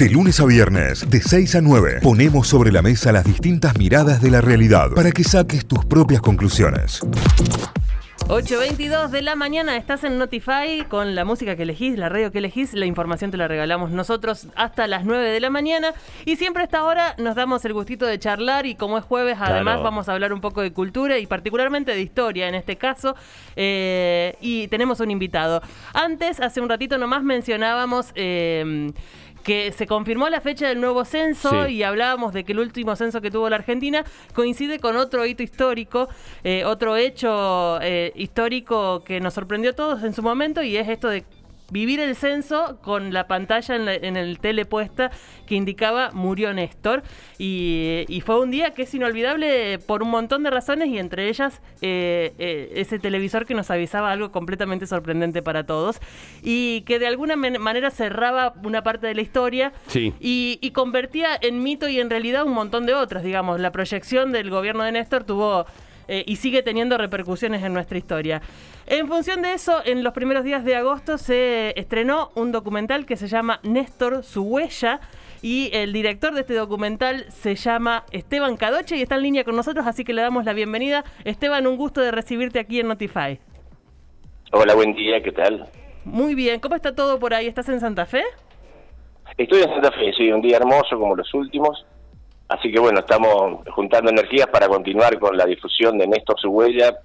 De 0.00 0.08
lunes 0.08 0.40
a 0.40 0.46
viernes, 0.46 1.10
de 1.10 1.20
6 1.20 1.56
a 1.56 1.60
9, 1.60 1.98
ponemos 2.02 2.48
sobre 2.48 2.72
la 2.72 2.80
mesa 2.80 3.12
las 3.12 3.22
distintas 3.22 3.76
miradas 3.76 4.22
de 4.22 4.30
la 4.30 4.40
realidad 4.40 4.92
para 4.96 5.12
que 5.12 5.22
saques 5.22 5.66
tus 5.66 5.84
propias 5.84 6.22
conclusiones. 6.22 7.02
8.22 8.28 9.08
de 9.08 9.20
la 9.20 9.34
mañana, 9.34 9.76
estás 9.76 10.04
en 10.04 10.16
Notify 10.16 10.86
con 10.88 11.14
la 11.14 11.26
música 11.26 11.54
que 11.54 11.64
elegís, 11.64 11.98
la 11.98 12.08
radio 12.08 12.32
que 12.32 12.38
elegís, 12.38 12.72
la 12.72 12.86
información 12.86 13.30
te 13.30 13.36
la 13.36 13.46
regalamos 13.46 13.90
nosotros 13.90 14.46
hasta 14.54 14.86
las 14.86 15.04
9 15.04 15.32
de 15.32 15.40
la 15.40 15.50
mañana 15.50 15.92
y 16.24 16.36
siempre 16.36 16.62
a 16.62 16.64
esta 16.64 16.84
hora 16.84 17.14
nos 17.18 17.34
damos 17.34 17.62
el 17.66 17.74
gustito 17.74 18.06
de 18.06 18.18
charlar 18.18 18.64
y 18.64 18.76
como 18.76 18.96
es 18.96 19.04
jueves 19.04 19.36
además 19.38 19.82
vamos 19.82 20.08
a 20.08 20.12
hablar 20.12 20.32
un 20.32 20.40
poco 20.40 20.62
de 20.62 20.72
cultura 20.72 21.18
y 21.18 21.26
particularmente 21.26 21.92
de 21.92 22.00
historia 22.00 22.48
en 22.48 22.54
este 22.54 22.76
caso 22.76 23.16
eh, 23.56 24.36
y 24.40 24.68
tenemos 24.68 25.00
un 25.00 25.10
invitado. 25.10 25.60
Antes, 25.92 26.40
hace 26.40 26.62
un 26.62 26.70
ratito 26.70 26.96
nomás 26.96 27.22
mencionábamos... 27.22 28.12
Eh, 28.14 28.92
que 29.42 29.72
se 29.72 29.86
confirmó 29.86 30.28
la 30.28 30.40
fecha 30.40 30.68
del 30.68 30.80
nuevo 30.80 31.04
censo 31.04 31.68
y 31.68 31.82
hablábamos 31.82 32.32
de 32.32 32.44
que 32.44 32.52
el 32.52 32.58
último 32.58 32.96
censo 32.96 33.20
que 33.20 33.30
tuvo 33.30 33.48
la 33.48 33.56
Argentina 33.56 34.04
coincide 34.34 34.78
con 34.78 34.96
otro 34.96 35.24
hito 35.26 35.42
histórico, 35.42 36.08
eh, 36.44 36.64
otro 36.64 36.96
hecho 36.96 37.80
eh, 37.80 38.12
histórico 38.14 39.02
que 39.04 39.20
nos 39.20 39.34
sorprendió 39.34 39.70
a 39.70 39.74
todos 39.74 40.02
en 40.02 40.12
su 40.12 40.22
momento 40.22 40.62
y 40.62 40.76
es 40.76 40.88
esto 40.88 41.08
de 41.08 41.24
vivir 41.70 42.00
el 42.00 42.16
censo 42.16 42.78
con 42.82 43.12
la 43.12 43.26
pantalla 43.26 43.76
en, 43.76 44.16
el 44.16 44.38
tele 44.38 44.64
puesta 44.64 45.10
que 45.46 45.54
indicaba 45.54 46.10
murió 46.12 46.52
Néstor. 46.52 47.02
Y, 47.38 48.22
fue 48.24 48.38
un 48.38 48.50
día 48.50 48.74
que 48.74 48.82
es 48.82 48.94
inolvidable 48.94 49.78
por 49.78 50.02
un 50.02 50.10
montón 50.10 50.42
de 50.42 50.50
razones 50.50 50.88
y 50.88 50.98
entre 50.98 51.28
ellas 51.28 51.62
eh, 51.80 52.34
eh, 52.38 52.72
ese 52.76 52.98
televisor 52.98 53.46
que 53.46 53.54
nos 53.54 53.70
avisaba 53.70 54.12
algo 54.12 54.30
completamente 54.30 54.86
sorprendente 54.86 55.40
para 55.42 55.64
todos 55.64 56.00
y 56.42 56.82
que 56.82 56.98
de 56.98 57.06
alguna 57.06 57.36
manera 57.36 57.90
cerraba 57.90 58.52
una 58.62 58.82
parte 58.82 59.06
de 59.06 59.14
la 59.14 59.22
historia 59.22 59.72
y, 59.94 60.58
y 60.60 60.70
convertía 60.72 61.30
en 61.40 61.62
mito 61.62 61.88
y 61.88 61.98
en 61.98 62.10
realidad 62.10 62.44
un 62.44 62.52
montón 62.52 62.84
de 62.84 62.94
otras. 62.94 63.22
Digamos, 63.22 63.58
la 63.58 63.72
proyección 63.72 64.32
del 64.32 64.50
gobierno 64.50 64.84
de 64.84 64.92
Néstor 64.92 65.24
tuvo 65.24 65.66
eh, 66.10 66.24
y 66.26 66.36
sigue 66.36 66.64
teniendo 66.64 66.98
repercusiones 66.98 67.62
en 67.62 67.72
nuestra 67.72 67.96
historia. 67.96 68.42
En 68.88 69.06
función 69.06 69.42
de 69.42 69.52
eso, 69.52 69.80
en 69.84 70.02
los 70.02 70.12
primeros 70.12 70.42
días 70.42 70.64
de 70.64 70.74
agosto 70.74 71.18
se 71.18 71.72
estrenó 71.78 72.32
un 72.34 72.50
documental 72.50 73.06
que 73.06 73.14
se 73.14 73.28
llama 73.28 73.60
Néstor, 73.62 74.24
su 74.24 74.42
huella. 74.42 74.98
Y 75.40 75.70
el 75.72 75.92
director 75.92 76.34
de 76.34 76.40
este 76.40 76.54
documental 76.54 77.26
se 77.28 77.54
llama 77.54 78.04
Esteban 78.10 78.56
Cadoche 78.56 78.96
y 78.96 79.02
está 79.02 79.14
en 79.14 79.22
línea 79.22 79.44
con 79.44 79.54
nosotros, 79.54 79.86
así 79.86 80.02
que 80.02 80.12
le 80.12 80.20
damos 80.20 80.44
la 80.44 80.52
bienvenida. 80.52 81.04
Esteban, 81.24 81.68
un 81.68 81.76
gusto 81.76 82.00
de 82.00 82.10
recibirte 82.10 82.58
aquí 82.58 82.80
en 82.80 82.88
Notify. 82.88 83.38
Hola, 84.50 84.74
buen 84.74 84.92
día, 84.94 85.22
¿qué 85.22 85.30
tal? 85.30 85.68
Muy 86.04 86.34
bien, 86.34 86.58
¿cómo 86.58 86.74
está 86.74 86.92
todo 86.92 87.20
por 87.20 87.34
ahí? 87.34 87.46
¿Estás 87.46 87.68
en 87.68 87.78
Santa 87.78 88.04
Fe? 88.04 88.24
Estoy 89.38 89.62
en 89.62 89.70
Santa 89.70 89.92
Fe, 89.92 90.12
sí, 90.18 90.28
un 90.32 90.42
día 90.42 90.56
hermoso 90.56 90.98
como 90.98 91.14
los 91.14 91.32
últimos. 91.32 91.86
Así 92.50 92.72
que 92.72 92.80
bueno, 92.80 92.98
estamos 92.98 93.64
juntando 93.68 94.10
energías 94.10 94.48
para 94.48 94.66
continuar 94.66 95.16
con 95.20 95.36
la 95.36 95.46
difusión 95.46 95.96
de 95.98 96.08
Néstor 96.08 96.38
Su 96.40 96.48
Huella. 96.48 96.96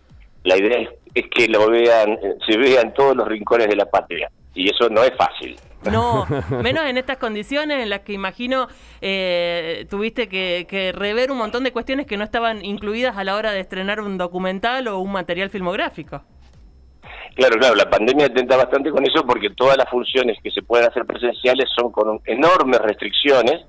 La 0.44 0.58
idea 0.58 0.90
es, 1.14 1.26
que 1.30 1.48
lo 1.48 1.70
vean, 1.70 2.18
se 2.48 2.58
vea 2.58 2.82
en 2.82 2.96
todos 2.96 3.16
los 3.16 3.28
rincones 3.28 3.68
de 3.68 3.76
la 3.76 3.86
patria. 3.86 4.32
Y 4.56 4.72
eso 4.72 4.90
no 4.90 5.04
es 5.04 5.12
fácil. 5.16 5.56
No, 5.92 6.26
menos 6.64 6.86
en 6.86 6.98
estas 6.98 7.18
condiciones 7.18 7.84
en 7.84 7.92
las 7.92 8.00
que 8.00 8.14
imagino 8.14 8.68
eh, 9.02 9.86
tuviste 9.88 10.28
que, 10.28 10.66
que, 10.68 10.92
rever 10.92 11.30
un 11.30 11.38
montón 11.38 11.64
de 11.64 11.72
cuestiones 11.72 12.08
que 12.08 12.18
no 12.18 12.24
estaban 12.24 12.66
incluidas 12.66 13.16
a 13.16 13.24
la 13.24 13.36
hora 13.36 13.52
de 13.52 13.60
estrenar 13.60 14.00
un 14.00 14.18
documental 14.18 14.88
o 14.88 14.98
un 14.98 15.12
material 15.12 15.52
filmográfico. 15.52 16.24
Claro, 17.36 17.56
claro, 17.60 17.76
la 17.76 17.88
pandemia 17.88 18.26
atenta 18.26 18.58
bastante 18.58 18.90
con 18.90 19.06
eso 19.06 19.24
porque 19.28 19.52
todas 19.52 19.78
las 19.78 19.90
funciones 19.92 20.40
que 20.42 20.50
se 20.50 20.64
pueden 20.64 20.90
hacer 20.90 21.06
presenciales 21.06 21.70
son 21.78 21.92
con 21.92 22.20
enormes 22.26 22.80
restricciones 22.80 23.66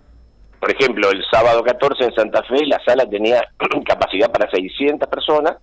por 0.61 0.71
ejemplo, 0.71 1.11
el 1.11 1.23
sábado 1.31 1.63
14 1.63 2.05
en 2.05 2.15
Santa 2.15 2.43
Fe 2.45 2.65
la 2.67 2.83
sala 2.85 3.09
tenía 3.09 3.43
capacidad 3.87 4.31
para 4.31 4.51
600 4.51 5.09
personas 5.09 5.57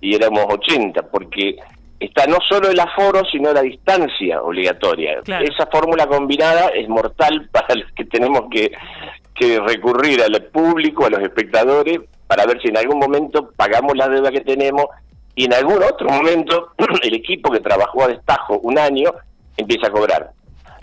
y 0.00 0.14
éramos 0.14 0.46
80, 0.48 1.02
porque 1.10 1.56
está 1.98 2.26
no 2.26 2.38
solo 2.46 2.70
el 2.70 2.78
aforo, 2.78 3.22
sino 3.30 3.52
la 3.52 3.62
distancia 3.62 4.42
obligatoria. 4.42 5.20
Esa 5.26 5.66
fórmula 5.66 6.06
combinada 6.06 6.68
es 6.68 6.88
mortal 6.88 7.48
para 7.52 7.74
los 7.74 7.90
que 7.92 8.04
tenemos 8.04 8.42
que, 8.50 8.72
que 9.34 9.58
recurrir 9.60 10.22
al 10.22 10.42
público, 10.44 11.06
a 11.06 11.10
los 11.10 11.20
espectadores, 11.20 12.00
para 12.26 12.44
ver 12.46 12.60
si 12.60 12.68
en 12.68 12.76
algún 12.76 12.98
momento 12.98 13.50
pagamos 13.56 13.96
la 13.96 14.08
deuda 14.08 14.30
que 14.30 14.40
tenemos 14.40 14.86
y 15.34 15.44
en 15.44 15.54
algún 15.54 15.82
otro 15.82 16.08
momento 16.08 16.72
el 17.02 17.14
equipo 17.14 17.50
que 17.50 17.60
trabajó 17.60 18.04
a 18.04 18.08
destajo 18.08 18.58
un 18.58 18.78
año 18.78 19.12
empieza 19.56 19.88
a 19.88 19.90
cobrar. 19.90 20.30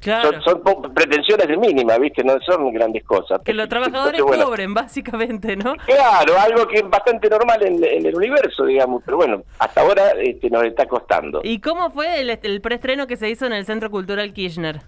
Son, 0.03 0.93
pretensiones 0.93 1.47
de 1.47 1.57
mínima, 1.57 1.97
¿viste? 1.97 2.23
No 2.23 2.39
son 2.41 2.73
grandes 2.73 3.03
cosas. 3.03 3.41
Que 3.43 3.53
los 3.53 3.69
trabajadores 3.69 4.21
cobren, 4.21 4.73
básicamente, 4.73 5.55
¿no? 5.55 5.75
Claro, 5.85 6.39
algo 6.39 6.67
que 6.67 6.79
es 6.79 6.89
bastante 6.89 7.29
normal 7.29 7.65
en, 7.65 7.83
el 7.83 8.15
universo, 8.15 8.65
digamos, 8.65 9.01
pero 9.05 9.17
bueno, 9.17 9.43
hasta 9.59 9.81
ahora 9.81 10.11
este, 10.21 10.49
nos 10.49 10.63
está 10.63 10.85
costando. 10.85 11.41
¿Y 11.43 11.59
cómo 11.59 11.89
fue 11.91 12.21
el, 12.21 12.29
el 12.29 12.61
preestreno 12.61 13.07
que 13.07 13.15
se 13.17 13.29
hizo 13.29 13.45
en 13.45 13.53
el 13.53 13.65
Centro 13.65 13.89
Cultural 13.89 14.33
Kirchner? 14.33 14.81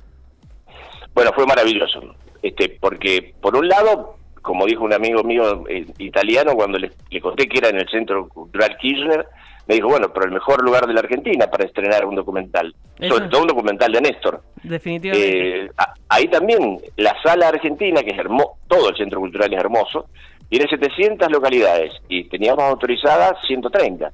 Bueno, 1.14 1.32
fue 1.34 1.46
maravilloso, 1.46 2.02
este, 2.42 2.78
porque 2.80 3.34
por 3.42 3.56
un 3.56 3.70
lado, 3.70 4.18
como 4.42 4.66
dijo 4.66 4.84
un 4.84 4.94
amigo 4.94 5.24
mío 5.24 5.64
eh, 5.70 5.86
italiano 5.98 6.56
cuando 6.56 6.78
le, 6.78 6.92
le 7.10 7.22
conté 7.22 7.48
que 7.48 7.60
era 7.60 7.70
en 7.70 7.78
el 7.78 7.88
Centro 7.90 8.28
Cultural 8.28 8.76
Kirchner, 8.78 9.26
me 9.68 9.76
dijo, 9.76 9.88
bueno, 9.88 10.12
pero 10.14 10.26
el 10.26 10.32
mejor 10.32 10.64
lugar 10.64 10.86
de 10.86 10.94
la 10.94 11.00
Argentina 11.00 11.48
para 11.48 11.66
estrenar 11.66 12.06
un 12.06 12.16
documental, 12.16 12.74
sobre 13.00 13.28
todo 13.28 13.42
un 13.42 13.48
documental 13.48 13.92
de 13.92 14.02
Néstor. 14.02 14.42
Definitivamente. 14.62 15.66
Eh, 15.66 15.72
ahí 16.10 16.28
también, 16.28 16.78
la 16.98 17.16
sala 17.24 17.50
argentina, 17.50 18.04
que 18.04 18.12
es 18.12 18.18
hermoso, 18.18 18.58
todo 18.68 18.90
el 18.90 18.98
centro 18.98 19.20
cultural 19.20 19.52
es 19.54 19.60
hermoso, 19.60 20.08
tiene 20.50 20.68
700 20.70 21.32
localidades 21.32 21.94
y 22.08 22.26
teníamos 22.26 22.64
autorizadas 22.64 23.34
130, 23.48 24.12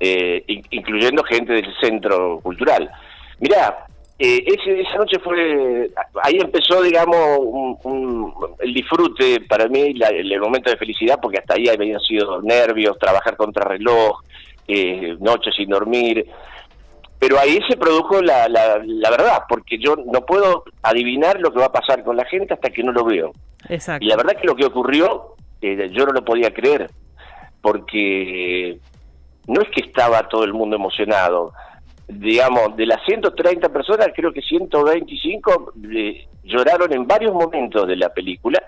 eh, 0.00 0.44
incluyendo 0.70 1.22
gente 1.22 1.52
del 1.52 1.72
centro 1.80 2.40
cultural. 2.40 2.90
Mirá, 3.38 3.86
eh, 4.18 4.44
esa 4.46 4.96
noche 4.96 5.18
fue, 5.18 5.90
ahí 6.22 6.38
empezó, 6.40 6.82
digamos, 6.82 7.38
el 8.60 8.72
disfrute 8.72 9.40
para 9.40 9.66
mí, 9.68 9.94
el, 10.00 10.40
momento 10.40 10.70
de 10.70 10.76
felicidad, 10.76 11.18
porque 11.20 11.38
hasta 11.38 11.54
ahí 11.54 11.68
habían 11.68 12.00
sido 12.00 12.40
nervios, 12.42 12.98
trabajar 12.98 13.36
contra 13.36 13.68
reloj, 13.68 14.20
eh, 14.68 15.16
noches 15.20 15.54
sin 15.56 15.68
dormir. 15.68 16.26
Pero 17.18 17.38
ahí 17.38 17.58
se 17.68 17.76
produjo 17.76 18.20
la, 18.20 18.48
la, 18.48 19.10
verdad, 19.10 19.44
porque 19.48 19.78
yo 19.78 19.96
no 19.96 20.26
puedo 20.26 20.64
adivinar 20.82 21.40
lo 21.40 21.52
que 21.52 21.60
va 21.60 21.66
a 21.66 21.72
pasar 21.72 22.04
con 22.04 22.16
la 22.16 22.24
gente 22.26 22.52
hasta 22.52 22.70
que 22.70 22.82
no 22.82 22.92
lo 22.92 23.04
veo. 23.04 23.32
Y 24.00 24.06
la 24.06 24.16
verdad 24.16 24.36
que 24.38 24.46
lo 24.46 24.54
que 24.54 24.66
ocurrió, 24.66 25.34
eh, 25.62 25.90
yo 25.92 26.04
no 26.04 26.12
lo 26.12 26.24
podía 26.24 26.52
creer, 26.52 26.90
porque 27.62 28.78
no 29.46 29.62
es 29.62 29.68
que 29.70 29.80
estaba 29.86 30.28
todo 30.28 30.44
el 30.44 30.52
mundo 30.52 30.76
emocionado. 30.76 31.52
Digamos, 32.06 32.76
de 32.76 32.86
las 32.86 33.02
130 33.06 33.70
personas, 33.70 34.08
creo 34.14 34.32
que 34.32 34.42
125 34.42 35.72
eh, 35.90 36.26
lloraron 36.42 36.92
en 36.92 37.06
varios 37.06 37.32
momentos 37.32 37.88
de 37.88 37.96
la 37.96 38.12
película 38.12 38.62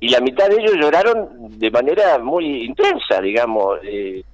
y 0.00 0.08
la 0.08 0.20
mitad 0.20 0.48
de 0.48 0.56
ellos 0.56 0.76
lloraron 0.80 1.58
de 1.58 1.70
manera 1.70 2.18
muy 2.18 2.64
intensa, 2.64 3.20
digamos. 3.20 3.78
Eh, 3.82 4.24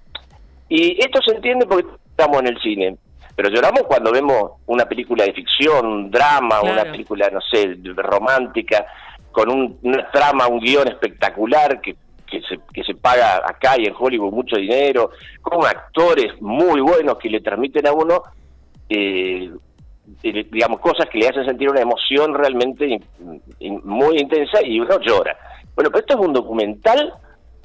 y 0.68 0.98
esto 1.00 1.20
se 1.26 1.34
entiende 1.34 1.66
porque 1.66 1.88
estamos 2.10 2.40
en 2.40 2.48
el 2.48 2.60
cine, 2.60 2.96
pero 3.34 3.50
lloramos 3.50 3.82
cuando 3.82 4.10
vemos 4.10 4.52
una 4.66 4.86
película 4.86 5.24
de 5.24 5.34
ficción, 5.34 5.86
un 5.86 6.10
drama, 6.10 6.62
una 6.62 6.84
película, 6.84 7.28
no 7.30 7.40
sé, 7.40 7.76
romántica, 7.94 8.86
con 9.30 9.50
un, 9.50 9.78
una 9.82 10.10
trama, 10.10 10.46
un 10.46 10.58
guion 10.58 10.88
espectacular 10.88 11.80
que, 11.82 11.94
que, 12.26 12.40
se, 12.40 12.58
que 12.72 12.82
se 12.82 12.94
paga 12.94 13.42
acá 13.46 13.74
y 13.78 13.84
en 13.84 13.94
Hollywood 13.96 14.32
mucho 14.32 14.56
dinero, 14.56 15.10
con 15.42 15.64
actores 15.66 16.40
muy 16.40 16.80
buenos 16.80 17.18
que 17.18 17.28
le 17.28 17.40
transmiten 17.40 17.86
a 17.86 17.92
uno, 17.92 18.22
eh, 18.88 19.50
eh, 20.22 20.46
digamos, 20.50 20.80
cosas 20.80 21.06
que 21.10 21.18
le 21.18 21.28
hacen 21.28 21.44
sentir 21.44 21.68
una 21.68 21.82
emoción 21.82 22.34
realmente 22.34 22.98
muy 23.60 24.18
intensa 24.18 24.62
y 24.64 24.80
uno 24.80 24.98
llora. 25.00 25.36
Bueno, 25.74 25.90
pero 25.90 26.00
esto 26.00 26.18
es 26.18 26.26
un 26.26 26.32
documental 26.32 27.12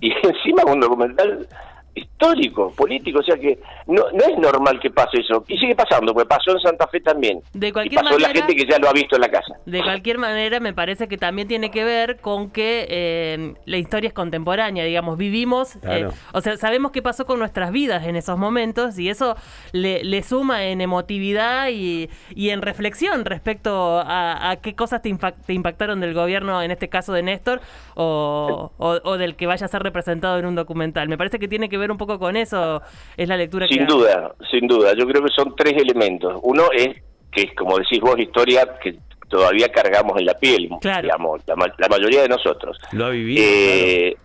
y 0.01 0.11
encima 0.23 0.63
un 0.65 0.81
documental 0.81 1.47
histórico, 1.93 2.71
político, 2.75 3.19
o 3.19 3.23
sea 3.23 3.35
que 3.37 3.59
no, 3.87 4.03
no 4.13 4.23
es 4.23 4.37
normal 4.37 4.79
que 4.79 4.89
pase 4.89 5.19
eso. 5.19 5.43
Y 5.47 5.57
sigue 5.57 5.75
pasando, 5.75 6.13
porque 6.13 6.27
pasó 6.27 6.51
en 6.51 6.59
Santa 6.59 6.87
Fe 6.87 7.01
también. 7.01 7.41
De 7.53 7.73
cualquier 7.73 8.01
y 8.01 8.03
pasó 8.03 8.19
la 8.19 8.29
gente 8.29 8.55
que 8.55 8.65
ya 8.65 8.77
lo 8.77 8.89
ha 8.89 8.93
visto 8.93 9.15
en 9.15 9.21
la 9.21 9.29
casa. 9.29 9.55
De 9.65 9.81
cualquier 9.81 10.17
manera, 10.17 10.59
me 10.59 10.73
parece 10.73 11.07
que 11.07 11.17
también 11.17 11.47
tiene 11.47 11.71
que 11.71 11.83
ver 11.83 12.19
con 12.19 12.51
que 12.51 12.85
eh, 12.89 13.53
la 13.65 13.77
historia 13.77 14.07
es 14.07 14.13
contemporánea, 14.13 14.85
digamos, 14.85 15.17
vivimos, 15.17 15.77
eh, 15.83 16.07
o 16.33 16.41
sea, 16.41 16.57
sabemos 16.57 16.91
qué 16.91 17.01
pasó 17.01 17.25
con 17.25 17.39
nuestras 17.39 17.71
vidas 17.71 18.05
en 18.05 18.15
esos 18.15 18.37
momentos 18.37 18.97
y 18.97 19.09
eso 19.09 19.35
le, 19.71 20.03
le 20.03 20.23
suma 20.23 20.65
en 20.65 20.81
emotividad 20.81 21.69
y, 21.69 22.09
y, 22.35 22.49
en 22.49 22.61
reflexión 22.61 23.25
respecto 23.25 24.01
a, 24.05 24.57
qué 24.61 24.75
cosas 24.75 25.01
te, 25.01 25.09
impactaron 25.09 25.99
del 25.99 26.13
gobierno, 26.13 26.61
en 26.61 26.71
este 26.71 26.89
caso 26.89 27.13
de 27.13 27.23
Néstor, 27.23 27.61
o, 27.95 28.71
o 28.77 29.17
del 29.17 29.35
que 29.35 29.47
vaya 29.47 29.65
a 29.65 29.69
ser 29.69 29.83
representado 29.83 30.37
en 30.37 30.45
un 30.45 30.55
documental. 30.55 31.09
Me 31.09 31.17
parece 31.17 31.39
que 31.39 31.47
tiene 31.47 31.69
que 31.69 31.77
ver 31.77 31.80
un 31.89 31.97
poco 31.97 32.19
con 32.19 32.35
eso, 32.35 32.81
es 33.17 33.27
la 33.27 33.37
lectura 33.37 33.67
sin 33.67 33.87
duda, 33.87 34.33
sin 34.51 34.67
duda. 34.67 34.93
Yo 34.93 35.07
creo 35.07 35.23
que 35.23 35.31
son 35.33 35.55
tres 35.55 35.73
elementos. 35.77 36.39
Uno 36.43 36.65
es 36.71 36.89
que, 37.31 37.55
como 37.55 37.77
decís 37.77 37.99
vos, 38.01 38.19
historia 38.19 38.77
que 38.83 38.97
todavía 39.29 39.69
cargamos 39.69 40.19
en 40.19 40.25
la 40.25 40.33
piel, 40.33 40.69
digamos, 40.81 41.41
la, 41.47 41.87
mayoría 41.89 42.21
de 42.23 42.27
nosotros. 42.27 42.77
Lo 42.91 43.05
ha 43.05 43.09
vivido. 43.09 43.41
Eh, 43.43 44.17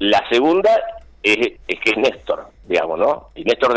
la 0.00 0.22
segunda 0.28 0.70
es, 1.22 1.36
es, 1.66 1.80
que 1.80 1.90
es 1.90 1.96
Néstor, 1.96 2.48
digamos, 2.66 2.98
¿no? 2.98 3.28
Y 3.36 3.44
Néstor 3.44 3.74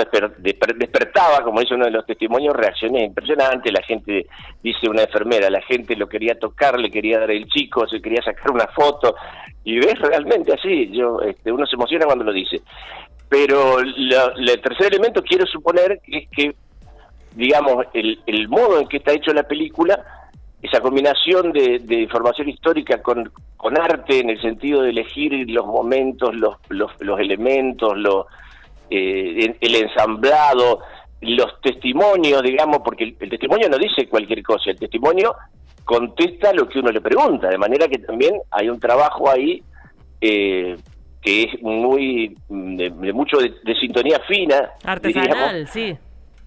despertaba, 0.78 1.44
como 1.44 1.60
dice 1.60 1.75
uno 1.75 1.86
de 1.86 1.92
los 1.92 2.06
testimonios, 2.06 2.56
reacciones 2.56 3.04
impresionantes. 3.04 3.72
La 3.72 3.83
gente, 3.83 4.25
dice 4.63 4.89
una 4.89 5.04
enfermera, 5.04 5.50
la 5.50 5.62
gente 5.62 5.95
lo 5.95 6.07
quería 6.07 6.38
tocar, 6.39 6.80
le 6.80 6.89
quería 6.89 7.19
dar 7.19 7.31
el 7.31 7.48
chico, 7.48 7.88
se 7.88 8.01
quería 8.01 8.22
sacar 8.24 8.51
una 8.51 8.68
foto. 8.68 9.16
Y 9.63 9.78
ves 9.78 10.00
realmente 10.00 10.54
así, 10.54 10.89
yo 10.92 11.22
este, 11.22 11.51
uno 11.51 11.66
se 11.68 11.75
emociona 11.75 12.06
cuando 12.06 12.24
lo 12.24 12.33
dice. 12.33 12.62
Pero 13.31 13.80
el 13.80 14.62
tercer 14.62 14.88
elemento 14.88 15.24
quiero 15.24 15.45
suponer 15.45 16.01
que 16.04 16.18
es 16.18 16.30
que, 16.30 16.56
digamos, 17.33 17.86
el, 17.94 18.19
el 18.25 18.50
modo 18.50 18.78
en 18.78 18.88
que 18.89 18.98
está 18.98 19.13
hecho 19.13 19.33
la 19.33 19.44
película 19.44 20.04
esa 20.62 20.80
combinación 20.80 21.51
de, 21.51 22.01
información 22.01 22.50
histórica 22.50 23.01
con, 23.01 23.31
arte 23.80 24.19
en 24.19 24.30
el 24.30 24.42
sentido 24.42 24.81
de 24.81 24.92
elegir 24.92 25.33
los 25.50 25.66
momentos, 25.66 26.36
los, 26.36 27.19
elementos, 27.19 27.94
eh, 28.89 29.56
el 29.60 29.75
ensamblado, 29.75 30.81
los 31.22 31.62
testimonios, 31.62 32.44
digamos, 32.44 32.80
porque 32.83 33.16
el, 33.19 33.30
testimonio 33.30 33.69
no 33.69 33.78
dice 33.78 34.07
cualquier 34.07 34.44
cosa, 34.44 34.69
el 34.69 34.78
testimonio 34.78 35.36
contesta 35.83 36.54
lo 36.54 36.69
que 36.69 36.80
uno 36.80 36.92
le 36.92 37.01
pregunta, 37.01 37.50
de 37.50 37.57
manera 37.57 37.88
que 37.88 38.00
también 38.00 38.36
hay 38.51 38.69
un 38.69 38.80
trabajo 38.80 39.30
ahí 39.31 39.63
eh, 40.19 40.78
que 41.21 41.44
es 41.44 41.62
muy 41.62 42.35
de, 42.50 43.13
mucho 43.13 43.38
de, 43.38 43.75
sintonía 43.75 44.19
fina, 44.27 44.71
artesanal, 44.83 45.68
sí, 45.68 45.95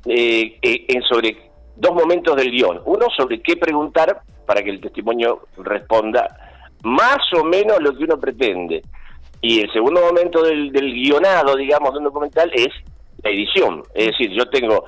eh, 0.07 0.59
en 0.63 1.03
sobre 1.03 1.51
dos 1.77 1.95
momentos 1.95 2.37
del 2.37 2.51
guion. 2.51 2.83
Uno 2.85 3.07
sobre 3.17 3.41
qué 3.41 3.57
preguntar 3.57 4.21
para 4.47 4.63
que 4.63 4.71
el 4.71 4.81
testimonio 4.81 5.47
responda 5.59 6.29
más 6.83 7.19
o 7.39 7.45
menos 7.45 7.81
lo 7.81 7.97
que 7.97 8.05
uno 8.05 8.19
pretende. 8.19 8.83
Y 9.41 9.61
el 9.61 9.73
segundo 9.73 10.01
momento 10.01 10.43
del, 10.43 10.73
del 10.73 10.93
guionado, 10.93 11.57
digamos, 11.57 11.93
de 11.93 11.99
un 11.99 12.05
documental 12.05 12.51
es 12.55 12.69
la 13.23 13.31
edición. 13.31 13.83
Es 13.95 14.07
decir, 14.07 14.31
yo 14.33 14.47
tengo 14.47 14.85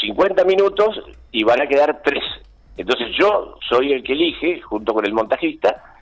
50 0.00 0.44
minutos 0.44 1.00
y 1.32 1.44
van 1.44 1.60
a 1.60 1.66
quedar 1.66 2.00
tres. 2.02 2.22
Entonces 2.76 3.08
yo 3.18 3.56
soy 3.68 3.92
el 3.92 4.02
que 4.02 4.12
elige, 4.12 4.60
junto 4.60 4.94
con 4.94 5.04
el 5.04 5.12
montajista, 5.12 5.97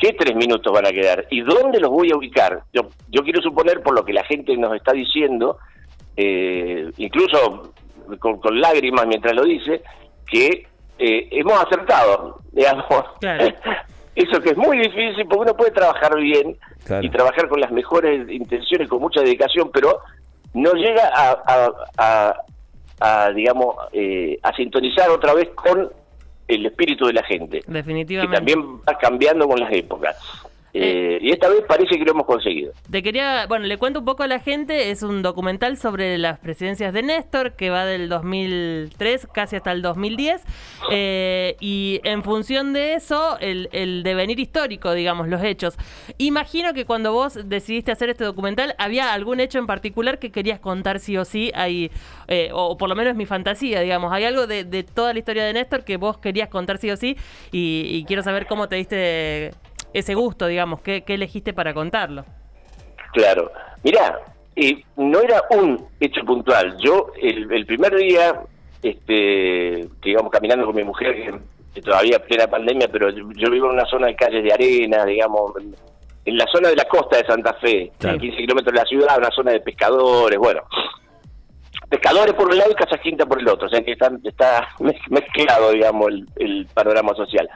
qué 0.00 0.12
tres 0.12 0.34
minutos 0.36 0.72
van 0.72 0.86
a 0.86 0.90
quedar 0.90 1.26
y 1.30 1.40
dónde 1.40 1.80
los 1.80 1.90
voy 1.90 2.10
a 2.12 2.16
ubicar. 2.16 2.62
Yo, 2.72 2.88
yo 3.08 3.22
quiero 3.22 3.40
suponer, 3.42 3.82
por 3.82 3.94
lo 3.94 4.04
que 4.04 4.12
la 4.12 4.24
gente 4.24 4.56
nos 4.56 4.74
está 4.74 4.92
diciendo, 4.92 5.58
eh, 6.16 6.90
incluso 6.96 7.72
con, 8.18 8.60
lágrimas 8.60 9.06
mientras 9.06 9.34
lo 9.34 9.44
dice, 9.44 9.82
que 10.26 10.66
eh, 10.98 11.28
hemos 11.30 11.60
acertado, 11.64 12.40
digamos. 12.52 12.86
Eso 14.14 14.40
que 14.40 14.50
es 14.50 14.56
muy 14.56 14.78
difícil 14.78 15.26
porque 15.28 15.42
uno 15.42 15.54
puede 15.54 15.72
trabajar 15.72 16.16
bien 16.16 16.56
y 17.02 17.10
trabajar 17.10 17.48
con 17.48 17.60
las 17.60 17.70
mejores 17.70 18.26
intenciones, 18.30 18.88
con 18.88 19.02
mucha 19.02 19.20
dedicación, 19.20 19.70
pero 19.70 20.00
no 20.54 20.72
llega 20.72 21.10
a, 21.14 22.34
a, 22.98 23.30
digamos, 23.32 23.76
eh, 23.92 24.38
a 24.42 24.54
sintonizar 24.54 25.10
otra 25.10 25.34
vez 25.34 25.50
con 25.50 25.90
el 26.48 26.66
espíritu 26.66 27.06
de 27.06 27.12
la 27.12 27.22
gente. 27.22 27.62
Definitivamente. 27.66 28.30
Que 28.30 28.36
también 28.36 28.78
va 28.78 28.98
cambiando 28.98 29.48
con 29.48 29.60
las 29.60 29.72
épocas. 29.72 30.16
Eh, 30.78 31.18
y 31.22 31.32
esta 31.32 31.48
vez 31.48 31.64
parece 31.66 31.98
que 31.98 32.04
lo 32.04 32.12
hemos 32.12 32.26
conseguido. 32.26 32.72
Te 32.90 33.02
quería, 33.02 33.46
bueno, 33.46 33.66
le 33.66 33.78
cuento 33.78 34.00
un 34.00 34.04
poco 34.04 34.22
a 34.22 34.26
la 34.26 34.40
gente, 34.40 34.90
es 34.90 35.02
un 35.02 35.22
documental 35.22 35.78
sobre 35.78 36.18
las 36.18 36.38
presidencias 36.38 36.92
de 36.92 37.02
Néstor 37.02 37.52
que 37.52 37.70
va 37.70 37.86
del 37.86 38.08
2003 38.10 39.26
casi 39.32 39.56
hasta 39.56 39.72
el 39.72 39.80
2010 39.80 40.42
eh, 40.90 41.56
y 41.60 42.00
en 42.04 42.22
función 42.22 42.74
de 42.74 42.94
eso 42.94 43.38
el, 43.40 43.70
el, 43.72 44.02
devenir 44.02 44.38
histórico, 44.38 44.92
digamos, 44.92 45.28
los 45.28 45.42
hechos. 45.42 45.78
Imagino 46.18 46.74
que 46.74 46.84
cuando 46.84 47.12
vos 47.12 47.48
decidiste 47.48 47.90
hacer 47.90 48.10
este 48.10 48.24
documental 48.24 48.74
había 48.78 49.14
algún 49.14 49.40
hecho 49.40 49.58
en 49.58 49.66
particular 49.66 50.18
que 50.18 50.30
querías 50.30 50.60
contar 50.60 51.00
sí 51.00 51.16
o 51.16 51.24
sí, 51.24 51.50
ahí, 51.54 51.90
eh, 52.28 52.50
o 52.52 52.76
por 52.76 52.90
lo 52.90 52.96
menos 52.96 53.12
es 53.12 53.16
mi 53.16 53.26
fantasía, 53.26 53.80
digamos, 53.80 54.12
hay 54.12 54.24
algo 54.24 54.46
de, 54.46 54.64
toda 54.82 55.14
la 55.14 55.18
historia 55.18 55.44
de 55.44 55.54
Néstor 55.54 55.84
que 55.84 55.96
vos 55.96 56.18
querías 56.18 56.48
contar 56.48 56.76
sí 56.78 56.90
o 56.90 56.96
sí 56.96 57.16
y, 57.50 57.88
y 57.92 58.04
quiero 58.04 58.22
saber 58.22 58.46
cómo 58.46 58.68
te 58.68 58.76
diste 58.76 59.52
ese 59.98 60.14
gusto, 60.14 60.46
digamos? 60.46 60.82
¿Qué, 60.82 61.02
elegiste 61.06 61.54
para 61.54 61.72
contarlo? 61.72 62.24
Claro. 63.14 63.50
Mirá, 63.82 64.18
eh, 64.54 64.82
no 64.96 65.20
era 65.20 65.42
un 65.50 65.88
hecho 65.98 66.22
puntual. 66.22 66.76
Yo, 66.78 67.12
el, 67.20 67.64
primer 67.64 67.96
día, 67.96 68.42
este, 68.82 69.88
que 70.02 70.10
íbamos 70.10 70.30
caminando 70.30 70.66
con 70.66 70.76
mi 70.76 70.84
mujer, 70.84 71.40
que, 71.72 71.80
todavía 71.80 72.18
plena 72.18 72.46
pandemia, 72.46 72.88
pero 72.88 73.08
yo, 73.10 73.50
vivo 73.50 73.68
en 73.68 73.72
una 73.72 73.86
zona 73.86 74.08
de 74.08 74.16
calles 74.16 74.44
de 74.44 74.52
arena, 74.52 75.04
digamos, 75.06 75.52
en 76.26 76.36
la 76.36 76.46
zona 76.52 76.68
de 76.68 76.76
la 76.76 76.84
costa 76.84 77.16
de 77.16 77.26
Santa 77.26 77.54
Fe, 77.54 77.90
a 78.06 78.18
15 78.18 78.36
kilómetros 78.36 78.74
de 78.74 78.80
la 78.80 78.86
ciudad, 78.86 79.18
una 79.18 79.30
zona 79.30 79.52
de 79.52 79.60
pescadores, 79.60 80.38
bueno. 80.38 80.62
Pescadores 81.88 82.34
por 82.34 82.48
un 82.48 82.58
lado 82.58 82.70
y 82.70 82.74
Casa 82.74 82.98
Quinta 82.98 83.24
por 83.24 83.40
el 83.40 83.48
otro, 83.48 83.66
o 83.68 83.70
sea 83.70 83.82
que 83.82 83.92
está, 83.92 84.10
está 84.24 84.68
mezclado, 85.08 85.70
digamos, 85.70 86.10
el 86.36 86.66
panorama 86.74 87.14
social. 87.14 87.48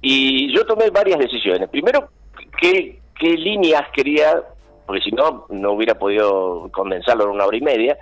Y 0.00 0.54
yo 0.54 0.64
tomé 0.64 0.90
varias 0.90 1.18
decisiones. 1.18 1.68
Primero, 1.68 2.10
qué, 2.60 3.00
qué 3.18 3.30
líneas 3.30 3.82
quería, 3.92 4.42
porque 4.86 5.02
si 5.02 5.10
no, 5.10 5.46
no 5.50 5.72
hubiera 5.72 5.98
podido 5.98 6.70
condensarlo 6.72 7.24
en 7.24 7.30
una 7.30 7.46
hora 7.46 7.56
y 7.56 7.62
media, 7.62 7.98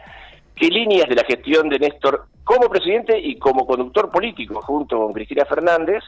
qué 0.55 0.69
líneas 0.69 1.09
de 1.09 1.15
la 1.15 1.25
gestión 1.25 1.69
de 1.69 1.79
Néstor 1.79 2.27
como 2.45 2.69
presidente 2.69 3.19
y 3.19 3.37
como 3.39 3.67
conductor 3.67 4.11
político 4.11 4.61
junto 4.63 4.99
con 4.99 5.13
Cristina 5.13 5.45
Fernández, 5.45 6.03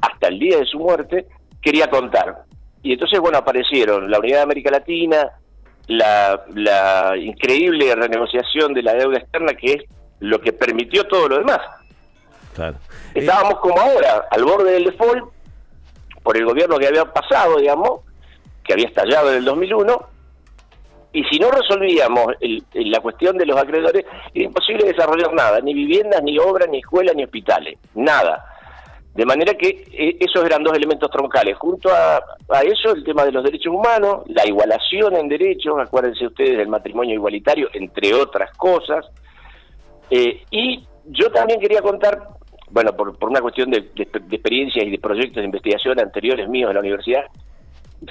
hasta 0.00 0.28
el 0.28 0.38
día 0.38 0.58
de 0.58 0.66
su 0.66 0.78
muerte, 0.78 1.26
quería 1.62 1.88
contar. 1.88 2.44
Y 2.82 2.92
entonces, 2.92 3.20
bueno, 3.20 3.38
aparecieron 3.38 4.10
la 4.10 4.18
Unidad 4.18 4.38
de 4.38 4.42
América 4.42 4.70
Latina, 4.70 5.30
la, 5.86 6.44
la 6.54 7.16
increíble 7.16 7.94
renegociación 7.94 8.74
de 8.74 8.82
la 8.82 8.94
deuda 8.94 9.18
externa, 9.18 9.54
que 9.54 9.72
es 9.72 9.84
lo 10.20 10.40
que 10.40 10.52
permitió 10.52 11.04
todo 11.04 11.28
lo 11.28 11.38
demás. 11.38 11.60
Estábamos 13.14 13.60
como 13.60 13.80
ahora, 13.80 14.26
al 14.30 14.44
borde 14.44 14.72
del 14.72 14.84
default, 14.84 15.30
por 16.22 16.36
el 16.36 16.44
gobierno 16.44 16.78
que 16.78 16.86
había 16.86 17.04
pasado, 17.04 17.56
digamos, 17.58 18.00
que 18.64 18.72
había 18.72 18.88
estallado 18.88 19.30
en 19.30 19.38
el 19.38 19.44
2001, 19.44 20.08
y 21.12 21.24
si 21.24 21.40
no 21.40 21.50
resolvíamos 21.50 22.34
la 22.72 23.00
cuestión 23.00 23.36
de 23.36 23.46
los 23.46 23.56
acreedores, 23.56 24.04
era 24.32 24.44
imposible 24.44 24.84
desarrollar 24.84 25.32
nada, 25.32 25.60
ni 25.60 25.74
viviendas, 25.74 26.22
ni 26.22 26.38
obras, 26.38 26.68
ni 26.70 26.78
escuelas, 26.78 27.16
ni 27.16 27.24
hospitales, 27.24 27.78
nada. 27.94 28.44
De 29.14 29.26
manera 29.26 29.54
que 29.54 29.84
eh, 29.90 30.16
esos 30.20 30.44
eran 30.44 30.62
dos 30.62 30.72
elementos 30.76 31.10
troncales. 31.10 31.58
Junto 31.58 31.90
a, 31.92 32.18
a, 32.48 32.60
eso, 32.62 32.94
el 32.94 33.02
tema 33.02 33.24
de 33.24 33.32
los 33.32 33.42
derechos 33.42 33.74
humanos, 33.74 34.22
la 34.28 34.46
igualación 34.46 35.16
en 35.16 35.28
derechos, 35.28 35.74
acuérdense 35.80 36.28
ustedes 36.28 36.56
del 36.56 36.68
matrimonio 36.68 37.16
igualitario, 37.16 37.68
entre 37.72 38.14
otras 38.14 38.56
cosas. 38.56 39.04
Eh, 40.10 40.44
y 40.52 40.86
yo 41.06 41.30
también 41.32 41.58
quería 41.58 41.82
contar 41.82 42.20
bueno, 42.70 42.92
por, 42.94 43.16
por 43.18 43.30
una 43.30 43.40
cuestión 43.40 43.70
de, 43.70 43.90
experiencias 43.96 44.84
y 44.86 44.90
de 44.90 44.98
proyectos 44.98 45.36
de 45.36 45.44
investigación 45.44 45.98
anteriores 45.98 46.48
míos 46.48 46.70
en 46.70 46.74
la 46.74 46.80
universidad, 46.80 47.24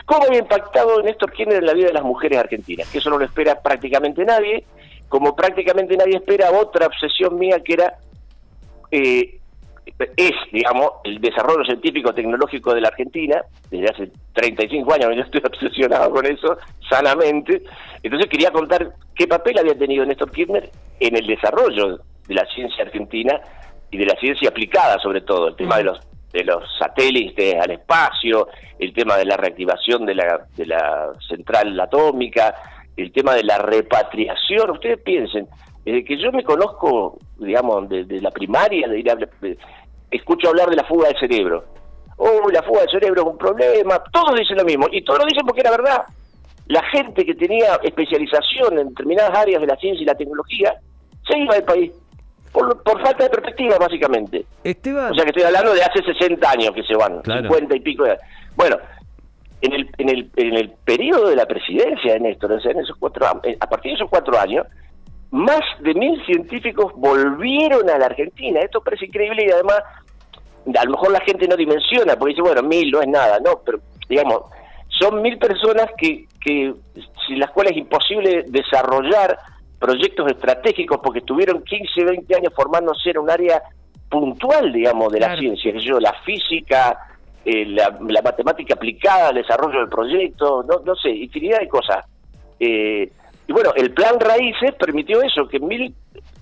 ¿cómo 0.05 0.25
había 0.25 0.39
impactado 0.39 1.01
Néstor 1.01 1.31
Kirchner 1.31 1.59
en 1.59 1.65
la 1.65 1.73
vida 1.73 1.87
de 1.87 1.93
las 1.93 2.03
mujeres 2.03 2.39
argentinas? 2.39 2.89
Que 2.89 2.97
eso 2.97 3.09
no 3.09 3.17
lo 3.17 3.25
espera 3.25 3.61
prácticamente 3.61 4.25
nadie, 4.25 4.65
como 5.07 5.35
prácticamente 5.35 5.95
nadie 5.95 6.17
espera 6.17 6.51
otra 6.51 6.87
obsesión 6.87 7.39
mía 7.39 7.61
que 7.63 7.73
era, 7.73 7.93
eh, 8.91 9.39
es, 10.17 10.31
digamos, 10.51 10.91
el 11.05 11.19
desarrollo 11.19 11.63
científico 11.63 12.13
tecnológico 12.13 12.73
de 12.73 12.81
la 12.81 12.89
Argentina, 12.89 13.41
desde 13.71 13.89
hace 13.89 14.11
35 14.33 14.93
años 14.93 15.15
yo 15.15 15.21
estoy 15.21 15.41
obsesionado 15.45 16.11
con 16.11 16.25
eso, 16.25 16.57
sanamente, 16.89 17.63
entonces 18.03 18.29
quería 18.29 18.51
contar 18.51 18.91
qué 19.15 19.25
papel 19.25 19.57
había 19.57 19.77
tenido 19.77 20.05
Néstor 20.05 20.31
Kirchner 20.31 20.69
en 20.99 21.15
el 21.15 21.25
desarrollo 21.25 21.99
de 22.27 22.35
la 22.35 22.45
ciencia 22.53 22.83
argentina 22.83 23.41
y 23.91 23.97
de 23.97 24.05
la 24.05 24.15
ciencia 24.19 24.49
aplicada 24.49 24.99
sobre 24.99 25.21
todo, 25.21 25.49
el 25.49 25.55
tema 25.55 25.77
de 25.77 25.83
los 25.83 25.99
de 26.31 26.43
los 26.43 26.63
satélites 26.77 27.55
al 27.55 27.71
espacio, 27.71 28.49
el 28.77 28.93
tema 28.93 29.17
de 29.17 29.25
la 29.25 29.37
reactivación 29.37 30.05
de 30.05 30.15
la, 30.15 30.45
de 30.55 30.65
la 30.65 31.11
central 31.27 31.79
atómica, 31.79 32.53
el 32.95 33.11
tema 33.11 33.33
de 33.33 33.43
la 33.43 33.57
repatriación. 33.57 34.71
Ustedes 34.71 34.99
piensen, 34.99 35.47
desde 35.83 36.03
que 36.03 36.17
yo 36.17 36.31
me 36.31 36.43
conozco, 36.43 37.17
digamos, 37.37 37.89
de, 37.89 38.21
la 38.21 38.31
primaria, 38.31 38.87
de 38.87 38.99
ir 38.99 39.09
a, 39.09 39.17
escucho 40.11 40.49
hablar 40.49 40.69
de 40.69 40.75
la 40.75 40.83
fuga 40.83 41.07
del 41.07 41.19
cerebro. 41.19 41.65
Oh, 42.17 42.49
la 42.51 42.61
fuga 42.63 42.81
del 42.81 42.89
cerebro 42.89 43.21
es 43.21 43.27
un 43.27 43.37
problema. 43.37 44.03
Todos 44.11 44.37
dicen 44.37 44.57
lo 44.57 44.65
mismo, 44.65 44.87
y 44.91 45.03
todos 45.03 45.19
lo 45.19 45.25
dicen 45.25 45.45
porque 45.45 45.61
era 45.61 45.71
verdad. 45.71 46.03
La 46.67 46.83
gente 46.83 47.25
que 47.25 47.33
tenía 47.33 47.79
especialización 47.81 48.77
en 48.77 48.89
determinadas 48.89 49.35
áreas 49.35 49.61
de 49.61 49.67
la 49.67 49.75
ciencia 49.77 50.03
y 50.03 50.05
la 50.05 50.15
tecnología 50.15 50.75
se 51.27 51.39
iba 51.39 51.55
del 51.55 51.63
país 51.63 51.91
por, 52.51 52.81
falta 52.83 53.23
de 53.23 53.29
perspectiva, 53.29 53.77
básicamente. 53.77 54.45
O 55.11 55.15
sea 55.15 55.23
que 55.23 55.29
estoy 55.29 55.43
hablando 55.43 55.73
de 55.73 55.83
hace 55.83 56.03
60 56.03 56.49
años 56.49 56.71
que 56.73 56.83
se 56.83 56.95
van, 56.95 57.21
50 57.23 57.75
y 57.75 57.79
pico. 57.79 58.03
De... 58.03 58.17
Bueno, 58.55 58.77
en 59.61 59.73
el, 59.73 59.89
en, 59.97 60.09
el, 60.09 60.31
en 60.35 60.53
el 60.55 60.69
periodo 60.85 61.29
de 61.29 61.35
la 61.35 61.45
presidencia 61.45 62.13
de 62.13 62.19
Néstor, 62.19 62.53
o 62.53 62.59
sea, 62.59 62.71
en 62.71 62.79
esos 62.79 62.97
cuatro, 62.97 63.25
eh, 63.43 63.57
a 63.59 63.67
partir 63.67 63.91
de 63.91 63.95
esos 63.95 64.09
cuatro 64.09 64.39
años, 64.39 64.65
más 65.31 65.61
de 65.81 65.93
mil 65.93 66.23
científicos 66.25 66.93
volvieron 66.95 67.89
a 67.89 67.97
la 67.97 68.07
Argentina. 68.07 68.61
Esto 68.61 68.81
parece 68.81 69.05
increíble 69.05 69.45
y 69.45 69.51
además 69.51 69.81
a 70.77 70.85
lo 70.85 70.91
mejor 70.91 71.11
la 71.11 71.21
gente 71.21 71.47
no 71.47 71.55
dimensiona, 71.55 72.15
porque 72.15 72.33
dice, 72.33 72.41
bueno, 72.41 72.63
mil 72.63 72.91
no 72.91 73.01
es 73.01 73.07
nada, 73.07 73.39
no, 73.39 73.61
pero 73.65 73.79
digamos, 74.07 74.41
son 74.87 75.21
mil 75.21 75.37
personas 75.37 75.87
que, 75.97 76.25
que 76.41 76.73
sin 77.27 77.39
las 77.39 77.51
cuales 77.51 77.73
es 77.73 77.77
imposible 77.77 78.45
desarrollar 78.47 79.37
proyectos 79.79 80.31
estratégicos 80.31 80.99
porque 81.01 81.19
estuvieron 81.19 81.63
15, 81.63 82.03
20 82.03 82.35
años 82.35 82.53
formándose 82.53 83.11
en 83.11 83.19
un 83.19 83.29
área 83.29 83.61
puntual, 84.09 84.73
digamos, 84.73 85.11
de 85.11 85.19
la 85.19 85.37
ciencia, 85.37 85.71
que 85.71 85.79
yo, 85.79 85.99
la 85.99 86.13
física, 86.25 86.97
eh, 87.45 87.65
la, 87.65 87.97
matemática 88.21 88.73
aplicada 88.73 89.29
al 89.29 89.35
desarrollo 89.35 89.79
del 89.79 89.89
proyecto, 89.89 90.63
no, 90.63 90.79
no 90.83 90.95
sé, 90.95 91.09
infinidad 91.09 91.59
de 91.59 91.67
cosas. 91.67 92.05
Eh, 92.59 93.11
y 93.47 93.53
bueno, 93.53 93.71
el 93.75 93.93
plan 93.93 94.19
Raíces 94.19 94.73
permitió 94.75 95.21
eso, 95.21 95.47
que 95.47 95.59
mil, 95.59 95.93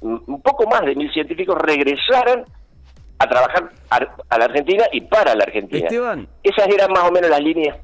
un 0.02 0.42
poco 0.42 0.68
más 0.68 0.82
de 0.82 0.96
mil 0.96 1.12
científicos 1.12 1.58
regresaran 1.58 2.44
a 3.20 3.28
trabajar 3.28 3.72
a, 3.90 4.38
la 4.38 4.46
Argentina 4.46 4.86
y 4.92 5.02
para 5.02 5.34
la 5.34 5.44
Argentina. 5.44 5.80
Esteban. 5.80 6.28
Esas 6.44 6.68
eran 6.68 6.92
más 6.92 7.10
o 7.10 7.12
menos 7.12 7.30
las 7.30 7.42
líneas 7.42 7.78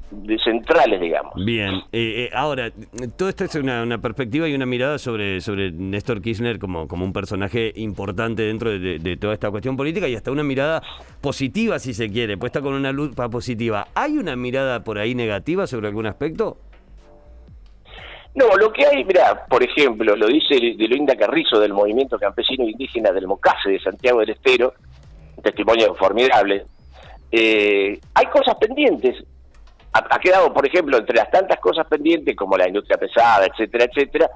centrales, 0.44 1.00
digamos. 1.00 1.32
Bien, 1.44 1.74
eh, 1.92 2.28
eh, 2.28 2.30
ahora, 2.32 2.70
todo 3.16 3.28
esto 3.28 3.44
es 3.44 3.54
una, 3.56 3.98
perspectiva 3.98 4.48
y 4.48 4.54
una 4.54 4.66
mirada 4.66 4.98
sobre, 4.98 5.40
sobre 5.40 5.72
Néstor 5.72 6.20
Kirchner 6.22 6.58
como, 6.58 6.86
como 6.86 7.04
un 7.04 7.12
personaje 7.12 7.72
importante 7.76 8.42
dentro 8.42 8.70
de, 8.70 9.16
toda 9.16 9.34
esta 9.34 9.50
cuestión 9.50 9.76
política 9.76 10.08
y 10.08 10.14
hasta 10.14 10.30
una 10.30 10.44
mirada 10.44 10.82
positiva, 11.20 11.78
si 11.78 11.94
se 11.94 12.10
quiere, 12.10 12.36
puesta 12.36 12.60
con 12.60 12.74
una 12.74 12.92
luz 12.92 13.14
positiva. 13.14 13.88
¿Hay 13.94 14.18
una 14.18 14.36
mirada 14.36 14.84
por 14.84 14.98
ahí 14.98 15.14
negativa 15.14 15.66
sobre 15.66 15.88
algún 15.88 16.06
aspecto? 16.06 16.58
No, 18.34 18.46
lo 18.56 18.72
que 18.72 18.84
hay, 18.84 19.04
mira, 19.04 19.46
por 19.46 19.62
ejemplo, 19.62 20.16
lo 20.16 20.26
dice 20.26 20.54
de 20.54 20.88
Linda 20.88 21.14
Carrizo 21.14 21.60
del 21.60 21.72
Movimiento 21.72 22.18
Campesino 22.18 22.64
Indígena 22.68 23.12
del 23.12 23.28
Mocase 23.28 23.70
de 23.70 23.80
Santiago 23.80 24.20
del 24.20 24.30
Estero, 24.30 24.74
testimonio 25.44 25.94
formidable. 25.94 26.66
Eh, 27.30 27.98
hay 28.14 28.26
cosas 28.26 28.56
pendientes. 28.56 29.22
Ha, 29.92 30.18
quedado, 30.18 30.52
por 30.52 30.66
ejemplo, 30.66 30.98
entre 30.98 31.16
las 31.16 31.30
tantas 31.30 31.60
cosas 31.60 31.86
pendientes 31.86 32.34
como 32.34 32.56
la 32.56 32.66
industria 32.66 32.98
pesada, 32.98 33.46
etcétera, 33.46 33.84
etcétera, 33.84 34.28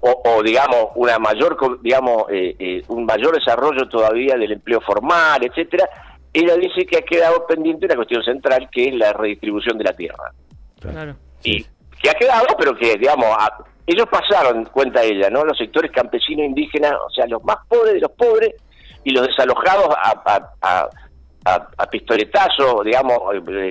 o, 0.00 0.42
digamos 0.42 0.88
una 0.96 1.18
mayor, 1.18 1.56
digamos, 1.80 2.24
eh, 2.30 2.54
eh, 2.58 2.82
un 2.88 3.06
mayor 3.06 3.34
desarrollo 3.34 3.88
todavía 3.88 4.36
del 4.36 4.52
empleo 4.52 4.82
formal, 4.82 5.42
etcétera. 5.44 5.88
Ella 6.30 6.56
dice 6.56 6.84
que 6.84 6.98
ha 6.98 7.02
quedado 7.02 7.46
pendiente 7.46 7.86
una 7.86 7.96
cuestión 7.96 8.22
central 8.22 8.68
que 8.70 8.88
es 8.88 8.94
la 8.96 9.14
redistribución 9.14 9.78
de 9.78 9.84
la 9.84 9.92
tierra. 9.94 10.32
Claro. 10.78 11.16
Y 11.42 11.64
que 12.02 12.10
ha 12.10 12.14
quedado, 12.14 12.48
pero 12.58 12.76
que, 12.76 12.96
digamos, 12.98 13.28
ellos 13.86 14.06
pasaron, 14.10 14.64
cuenta 14.66 15.02
ella, 15.02 15.30
¿no? 15.30 15.44
Los 15.44 15.56
sectores 15.56 15.90
campesinos 15.90 16.46
indígenas, 16.46 16.92
o 17.06 17.10
sea, 17.10 17.26
los 17.26 17.42
más 17.44 17.58
pobres 17.68 17.94
de 17.94 18.00
los 18.00 18.10
pobres, 18.12 18.54
y 19.04 19.10
los 19.10 19.26
desalojados 19.26 19.88
a, 19.96 20.50
a, 20.60 20.88
a, 21.44 21.86
pistoletazo, 21.90 22.82
digamos, 22.84 23.18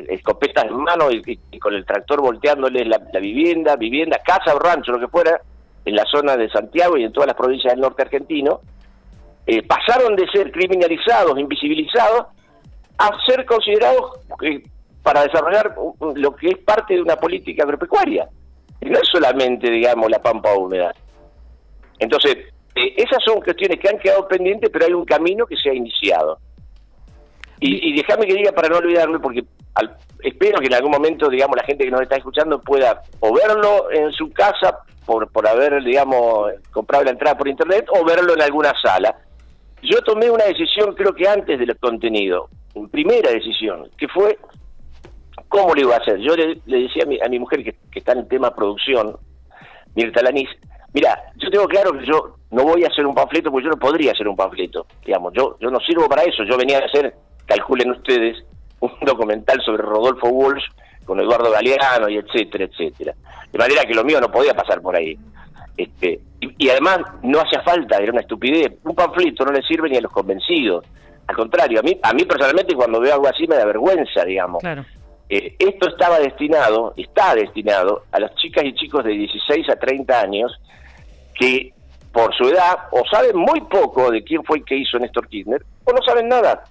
escopetas 0.09 0.65
en 0.65 0.75
mano 0.75 1.09
y, 1.11 1.37
con 1.59 1.73
el 1.73 1.85
tractor 1.85 2.21
volteándoles 2.21 2.87
la, 2.87 2.97
vivienda, 3.19 3.75
vivienda, 3.75 4.19
casa 4.25 4.53
o 4.53 4.59
rancho, 4.59 4.91
lo 4.91 4.99
que 4.99 5.07
fuera, 5.07 5.39
en 5.85 5.95
la 5.95 6.05
zona 6.05 6.35
de 6.35 6.49
Santiago 6.49 6.97
y 6.97 7.03
en 7.03 7.13
todas 7.13 7.27
las 7.27 7.35
provincias 7.35 7.73
del 7.73 7.81
norte 7.81 8.03
argentino, 8.03 8.61
eh, 9.47 9.63
pasaron 9.63 10.15
de 10.15 10.27
ser 10.29 10.51
criminalizados, 10.51 11.39
invisibilizados, 11.39 12.27
a 12.97 13.09
ser 13.25 13.45
considerados 13.45 14.19
eh, 14.43 14.61
para 15.01 15.23
desarrollar 15.23 15.75
lo 16.15 16.35
que 16.35 16.49
es 16.49 16.57
parte 16.59 16.93
de 16.93 17.01
una 17.01 17.15
política 17.15 17.63
agropecuaria. 17.63 18.27
Y 18.79 18.89
no 18.89 18.99
es 18.99 19.07
solamente, 19.11 19.69
digamos, 19.69 20.09
la 20.09 20.21
pampa 20.21 20.53
húmeda. 20.53 20.93
Entonces, 21.97 22.37
esas 23.11 23.23
son 23.23 23.41
cuestiones 23.41 23.79
que 23.79 23.89
han 23.89 23.99
quedado 23.99 24.27
pendientes, 24.27 24.69
pero 24.71 24.85
hay 24.85 24.93
un 24.93 25.05
camino 25.05 25.45
que 25.45 25.55
se 25.57 25.69
ha 25.69 25.73
iniciado. 25.73 26.39
Y, 27.63 27.95
déjame 27.95 28.25
que 28.25 28.33
diga 28.33 28.51
para 28.53 28.69
no 28.69 28.77
olvidarme, 28.77 29.19
porque 29.19 29.43
espero 30.23 30.59
que 30.59 30.65
en 30.65 30.73
algún 30.73 30.89
momento, 30.89 31.29
digamos, 31.29 31.55
la 31.55 31.63
gente 31.63 31.85
que 31.85 31.91
nos 31.91 32.01
está 32.01 32.15
escuchando 32.15 32.59
pueda 32.59 33.03
o 33.19 33.31
verlo 33.31 33.91
en 33.91 34.11
su 34.13 34.31
casa 34.31 34.79
por, 35.05 35.31
por 35.31 35.47
haber, 35.47 35.83
digamos, 35.83 36.53
comprado 36.71 37.03
la 37.03 37.11
entrada 37.11 37.37
por 37.37 37.47
internet 37.47 37.85
o 37.89 38.03
verlo 38.03 38.33
en 38.33 38.41
alguna 38.41 38.73
sala. 38.81 39.15
Yo 39.83 40.01
tomé 40.01 40.31
una 40.31 40.45
decisión, 40.45 40.95
creo 40.95 41.13
que 41.13 41.27
antes 41.27 41.59
del 41.59 41.77
contenido, 41.77 42.49
primera 42.91 43.29
decisión, 43.29 43.89
que 43.95 44.07
fue 44.07 44.39
cómo 45.47 45.75
lo 45.75 45.81
iba 45.81 45.95
a 45.95 45.99
hacer. 45.99 46.17
Yo 46.17 46.35
le, 46.35 46.59
decía 46.65 47.03
a 47.03 47.07
mi, 47.07 47.19
a 47.21 47.29
mi 47.29 47.37
mujer 47.37 47.63
que, 47.63 47.75
que, 47.91 47.99
está 47.99 48.13
en 48.13 48.19
el 48.19 48.27
tema 48.27 48.55
producción, 48.55 49.17
Mirta 49.93 50.23
Lanís, 50.23 50.49
mira, 50.93 51.15
yo 51.35 51.51
tengo 51.51 51.67
claro 51.67 51.91
que 51.91 52.07
yo 52.07 52.40
no 52.51 52.63
voy 52.63 52.83
a 52.83 52.87
hacer 52.87 53.05
un 53.05 53.15
panfleto 53.15 53.49
porque 53.51 53.65
yo 53.65 53.71
no 53.71 53.77
podría 53.77 54.11
hacer 54.11 54.27
un 54.27 54.35
panfleto, 54.35 54.85
digamos, 55.05 55.33
yo, 55.33 55.57
yo 55.59 55.71
no 55.71 55.79
sirvo 55.79 56.07
para 56.07 56.23
eso, 56.23 56.43
yo 56.43 56.57
venía 56.57 56.79
a 56.79 56.85
hacer, 56.85 57.13
calculen 57.45 57.91
ustedes, 57.91 58.43
un 58.81 58.91
documental 59.01 59.61
sobre 59.63 59.83
Rodolfo 59.83 60.27
Walsh 60.27 60.65
con 61.05 61.19
Eduardo 61.19 61.51
Galeano 61.51 62.09
y 62.09 62.17
etcétera, 62.17 62.65
etcétera. 62.65 63.13
De 63.51 63.57
manera 63.57 63.83
que 63.83 63.93
lo 63.93 64.03
mío 64.03 64.19
no 64.21 64.31
podía 64.31 64.53
pasar 64.53 64.81
por 64.81 64.95
ahí. 64.95 65.17
Este, 65.75 66.19
y, 66.39 66.69
además 66.69 66.99
no 67.23 67.39
hacía 67.39 67.61
falta, 67.63 67.97
era 67.97 68.11
una 68.11 68.21
estupidez. 68.21 68.73
Un 68.83 68.95
panfleto 68.95 69.45
no 69.45 69.51
le 69.51 69.61
sirve 69.63 69.89
ni 69.89 69.97
a 69.97 70.01
los 70.01 70.11
convencidos. 70.11 70.85
Al 71.27 71.35
contrario, 71.35 71.79
a 71.79 71.83
mí, 71.83 71.97
a 72.01 72.13
mí 72.13 72.25
personalmente 72.25 72.75
cuando 72.75 72.99
veo 72.99 73.13
algo 73.13 73.27
así 73.27 73.47
me 73.47 73.55
da 73.55 73.65
vergüenza, 73.65 74.23
digamos. 74.25 74.63
Eh, 75.29 75.55
esto 75.59 75.89
estaba 75.89 76.19
destinado, 76.19 76.93
está 76.97 77.35
destinado 77.35 78.03
a 78.11 78.19
las 78.19 78.35
chicas 78.35 78.65
y 78.65 78.73
chicos 78.73 79.03
de 79.05 79.11
16 79.11 79.69
a 79.69 79.75
30 79.77 80.19
años 80.19 80.59
que 81.35 81.73
por 82.11 82.35
su 82.35 82.43
edad, 82.45 82.77
o 82.91 83.03
saben 83.09 83.37
muy 83.37 83.61
poco 83.61 84.11
de 84.11 84.23
quién 84.23 84.43
fue 84.43 84.57
el 84.57 84.65
que 84.65 84.77
hizo 84.77 84.99
Néstor 84.99 85.27
Kirchner, 85.27 85.63
o 85.85 85.91
no 85.91 86.01
saben 86.03 86.27
nada. 86.27 86.63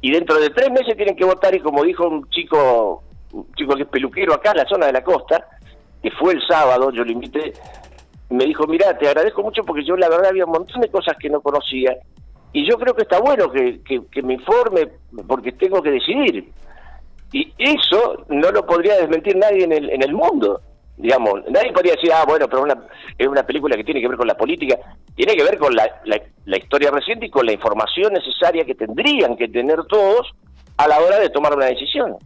Y 0.00 0.10
dentro 0.10 0.38
de 0.40 0.50
tres 0.50 0.70
meses 0.70 0.96
tienen 0.96 1.16
que 1.16 1.24
votar, 1.24 1.54
y 1.54 1.60
como 1.60 1.84
dijo 1.84 2.08
un 2.08 2.28
chico, 2.30 3.04
un 3.32 3.52
chico 3.54 3.76
que 3.76 3.82
es 3.82 3.88
peluquero 3.88 4.34
acá 4.34 4.50
en 4.50 4.58
la 4.58 4.66
zona 4.66 4.86
de 4.86 4.92
la 4.92 5.04
costa, 5.04 5.46
que 6.02 6.10
fue 6.10 6.34
el 6.34 6.42
sábado, 6.46 6.90
yo 6.90 7.04
lo 7.04 7.12
invité, 7.12 7.52
me 8.30 8.44
dijo, 8.44 8.66
mira, 8.66 8.96
te 8.98 9.06
agradezco 9.06 9.42
mucho 9.42 9.62
porque 9.62 9.84
yo 9.84 9.96
la 9.96 10.08
verdad 10.08 10.30
había 10.30 10.44
un 10.44 10.52
montón 10.52 10.80
de 10.80 10.90
cosas 10.90 11.16
que 11.18 11.30
no 11.30 11.40
conocía, 11.40 11.96
y 12.52 12.68
yo 12.68 12.76
creo 12.76 12.94
que 12.94 13.02
está 13.02 13.20
bueno 13.20 13.50
que, 13.50 13.80
que 13.82 14.22
me 14.22 14.34
informe 14.34 14.88
porque 15.26 15.52
tengo 15.52 15.80
que 15.80 15.90
decidir. 15.90 16.52
Y 17.32 17.50
eso 17.56 18.26
no 18.28 18.50
lo 18.50 18.66
podría 18.66 18.96
desmentir 18.96 19.36
nadie 19.36 19.64
en 19.64 19.72
el, 19.72 19.88
en 19.88 20.02
el 20.02 20.12
mundo 20.12 20.60
digamos, 20.96 21.40
nadie 21.48 21.72
podría 21.72 21.94
decir, 21.94 22.12
ah, 22.12 22.24
bueno, 22.26 22.48
pero 22.48 22.62
una, 22.62 22.76
es 23.16 23.26
una 23.26 23.42
película 23.44 23.76
que 23.76 23.84
tiene 23.84 24.00
que 24.00 24.08
ver 24.08 24.16
con 24.16 24.26
la 24.26 24.36
política, 24.36 24.78
tiene 25.14 25.34
que 25.34 25.42
ver 25.42 25.58
con 25.58 25.74
la, 25.74 25.88
la, 26.04 26.56
historia 26.56 26.90
reciente 26.90 27.26
y 27.26 27.30
con 27.30 27.46
la 27.46 27.52
información 27.52 28.12
necesaria 28.12 28.64
que 28.64 28.74
tendrían 28.74 29.36
que 29.36 29.48
tener 29.48 29.84
todos 29.88 30.32
a 30.76 30.88
la 30.88 31.00
hora 31.00 31.18
de 31.18 31.30
tomar 31.30 31.54
una 31.54 31.66
decisión. 31.66 32.16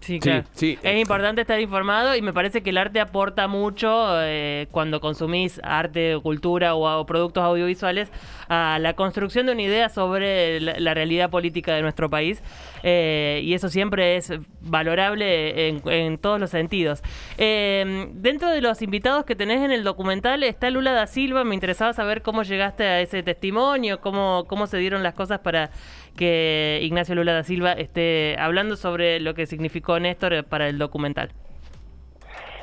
Sí, 0.00 0.20
claro. 0.20 0.44
Sí, 0.52 0.78
Es 0.82 1.00
importante 1.00 1.40
estar 1.40 1.60
informado 1.60 2.14
y 2.14 2.22
me 2.22 2.32
parece 2.32 2.62
que 2.62 2.70
el 2.70 2.78
arte 2.78 3.00
aporta 3.00 3.48
mucho 3.48 4.08
eh, 4.22 4.68
cuando 4.70 5.00
consumís 5.00 5.60
arte, 5.64 6.16
cultura 6.22 6.74
o, 6.74 7.06
productos 7.06 7.42
audiovisuales 7.42 8.10
a 8.48 8.78
la 8.80 8.94
construcción 8.94 9.46
de 9.46 9.52
una 9.52 9.62
idea 9.62 9.88
sobre 9.88 10.60
la, 10.60 10.94
realidad 10.94 11.30
política 11.30 11.74
de 11.74 11.82
nuestro 11.82 12.08
país. 12.08 12.42
Eh, 12.82 13.40
y 13.42 13.54
eso 13.54 13.68
siempre 13.68 14.16
es 14.16 14.32
valorable 14.60 15.68
en, 15.68 16.18
todos 16.18 16.38
los 16.38 16.50
sentidos. 16.50 17.02
Eh, 17.38 18.08
dentro 18.12 18.50
de 18.50 18.60
los 18.60 18.82
invitados 18.82 19.24
que 19.24 19.34
tenés 19.34 19.62
en 19.62 19.72
el 19.72 19.82
documental 19.82 20.42
está 20.44 20.70
Lula 20.70 20.92
da 20.92 21.06
Silva. 21.06 21.42
Me 21.42 21.54
interesaba 21.54 21.92
saber 21.92 22.22
cómo 22.22 22.42
llegaste 22.44 22.84
a 22.84 23.00
ese 23.00 23.22
testimonio, 23.22 24.00
cómo, 24.00 24.44
cómo 24.46 24.66
se 24.66 24.78
dieron 24.78 25.02
las 25.02 25.14
cosas 25.14 25.40
para 25.40 25.70
que 26.16 26.80
Ignacio 26.82 27.14
Lula 27.14 27.34
da 27.34 27.44
Silva 27.44 27.72
esté 27.72 28.36
hablando 28.38 28.76
sobre 28.76 29.20
lo 29.20 29.34
que 29.34 29.46
significó 29.46 30.00
Néstor 30.00 30.44
para 30.44 30.68
el 30.68 30.78
documental. 30.78 31.30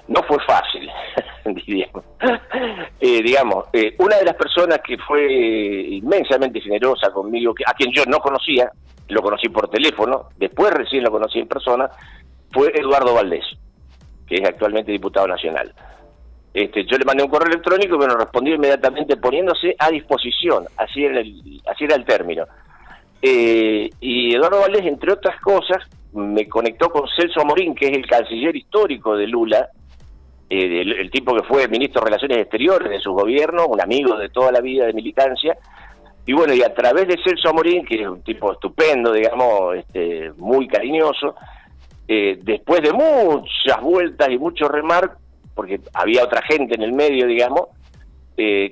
No 0.07 0.21
fue 0.23 0.37
fácil, 0.45 0.89
digamos. 1.65 2.03
Eh, 2.99 3.21
digamos, 3.23 3.65
eh, 3.71 3.95
una 3.99 4.17
de 4.17 4.25
las 4.25 4.35
personas 4.35 4.79
que 4.85 4.97
fue 4.97 5.23
inmensamente 5.31 6.59
generosa 6.59 7.11
conmigo, 7.11 7.53
a 7.65 7.73
quien 7.73 7.91
yo 7.93 8.03
no 8.07 8.19
conocía, 8.19 8.69
lo 9.07 9.21
conocí 9.21 9.47
por 9.49 9.69
teléfono, 9.69 10.29
después 10.37 10.71
recién 10.73 11.03
lo 11.03 11.11
conocí 11.11 11.39
en 11.39 11.47
persona, 11.47 11.89
fue 12.51 12.71
Eduardo 12.75 13.13
Valdés, 13.13 13.45
que 14.27 14.35
es 14.35 14.47
actualmente 14.47 14.91
diputado 14.91 15.27
nacional. 15.27 15.73
Este, 16.53 16.85
yo 16.85 16.97
le 16.97 17.05
mandé 17.05 17.23
un 17.23 17.29
correo 17.29 17.51
electrónico 17.51 17.97
que 17.97 18.07
me 18.07 18.13
respondió 18.13 18.55
inmediatamente 18.55 19.17
poniéndose 19.17 19.75
a 19.79 19.89
disposición, 19.89 20.65
así 20.77 21.03
era 21.03 21.19
el, 21.19 21.61
así 21.65 21.85
era 21.85 21.95
el 21.95 22.05
término. 22.05 22.45
Eh, 23.25 23.89
y 24.01 24.35
Eduardo 24.35 24.59
Valdés, 24.59 24.85
entre 24.85 25.13
otras 25.13 25.39
cosas, 25.39 25.77
me 26.11 26.45
conectó 26.49 26.89
con 26.89 27.07
Celso 27.07 27.39
Amorín, 27.39 27.73
que 27.73 27.85
es 27.85 27.93
el 27.93 28.05
canciller 28.05 28.53
histórico 28.53 29.15
de 29.15 29.27
Lula, 29.27 29.69
eh, 30.49 30.81
el, 30.81 31.09
tipo 31.09 31.33
que 31.33 31.43
fue 31.43 31.69
ministro 31.69 32.01
de 32.01 32.07
Relaciones 32.07 32.39
Exteriores 32.39 32.89
de 32.89 32.99
su 32.99 33.13
gobierno, 33.13 33.67
un 33.67 33.79
amigo 33.79 34.17
de 34.17 34.27
toda 34.27 34.51
la 34.51 34.59
vida 34.59 34.87
de 34.87 34.93
militancia. 34.93 35.57
Y 36.25 36.33
bueno, 36.33 36.53
y 36.53 36.63
a 36.63 36.73
través 36.73 37.07
de 37.07 37.17
Celso 37.23 37.47
Amorín, 37.47 37.85
que 37.85 38.01
es 38.01 38.07
un 38.09 38.21
tipo 38.23 38.51
estupendo, 38.51 39.13
digamos, 39.13 39.77
este, 39.77 40.33
muy 40.35 40.67
cariñoso, 40.67 41.35
eh, 42.09 42.37
después 42.41 42.81
de 42.81 42.91
muchas 42.91 43.81
vueltas 43.81 44.27
y 44.29 44.37
mucho 44.37 44.67
remar, 44.67 45.13
porque 45.55 45.79
había 45.93 46.25
otra 46.25 46.41
gente 46.41 46.75
en 46.75 46.81
el 46.81 46.91
medio, 46.91 47.25
digamos, 47.25 47.69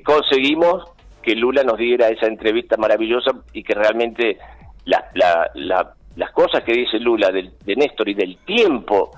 conseguimos 0.03 0.90
que 1.21 1.35
Lula 1.35 1.63
nos 1.63 1.77
diera 1.77 2.09
esa 2.09 2.27
entrevista 2.27 2.77
maravillosa 2.77 3.31
y 3.53 3.63
que 3.63 3.73
realmente 3.73 4.37
la, 4.85 5.03
la, 5.13 5.93
las 6.15 6.31
cosas 6.31 6.63
que 6.63 6.73
dice 6.73 6.99
Lula 6.99 7.31
de, 7.31 7.49
de 7.65 7.75
Néstor 7.75 8.09
y 8.09 8.13
del 8.13 8.37
tiempo 8.45 9.11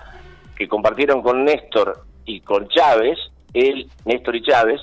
que 0.55 0.67
compartieron 0.67 1.21
con 1.21 1.43
Néstor 1.45 2.03
y 2.25 2.41
con 2.41 2.67
Chávez, 2.69 3.17
él, 3.53 3.87
Néstor 4.05 4.35
y 4.35 4.41
Chávez, 4.43 4.81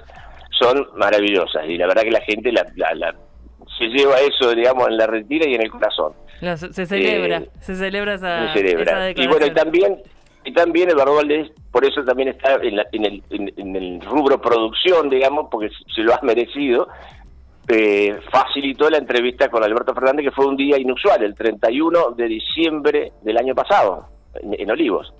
son 0.58 0.88
maravillosas. 0.96 1.64
Y 1.68 1.76
la 1.78 1.86
verdad 1.86 2.02
que 2.02 2.10
la 2.10 2.20
gente 2.22 2.52
la, 2.52 2.66
la- 2.76 2.94
la- 2.94 3.14
se 3.78 3.84
lleva 3.86 4.16
eso, 4.20 4.54
digamos, 4.54 4.88
en 4.88 4.96
la 4.98 5.06
retira 5.06 5.48
y 5.48 5.54
en 5.54 5.62
el 5.62 5.70
corazón. 5.70 6.12
Se, 6.72 6.86
celebra, 6.86 7.38
Eh, 7.38 7.50
se 7.60 7.76
celebra 7.76 8.14
esa, 8.14 8.52
se 8.52 8.58
celebra. 8.60 9.08
esa 9.10 9.22
Y 9.22 9.26
bueno, 9.26 9.46
y 9.46 9.50
también, 9.52 10.02
y 10.44 10.52
también 10.52 10.90
Eduardo 10.90 11.14
Valdés, 11.16 11.50
por 11.70 11.84
eso 11.84 12.02
también 12.04 12.28
está 12.28 12.54
en, 12.62 12.76
la- 12.76 12.86
en 12.92 13.04
el, 13.04 13.22
en- 13.30 13.52
en 13.56 13.76
el 13.76 14.00
rubro 14.00 14.40
producción, 14.40 15.08
digamos, 15.10 15.48
porque 15.50 15.70
se 15.94 16.02
lo 16.02 16.14
ha 16.14 16.20
merecido, 16.22 16.88
eh, 17.68 18.18
facilitó 18.32 18.88
la 18.90 18.98
entrevista 18.98 19.48
con 19.48 19.62
Alberto 19.62 19.94
Fernández, 19.94 20.24
que 20.24 20.30
fue 20.32 20.46
un 20.46 20.56
día 20.56 20.78
inusual, 20.78 21.22
el 21.22 21.34
31 21.34 22.12
de 22.16 22.24
diciembre 22.26 23.12
del 23.22 23.36
año 23.38 23.54
pasado, 23.54 24.06
en, 24.34 24.70
Olivos. 24.70 25.12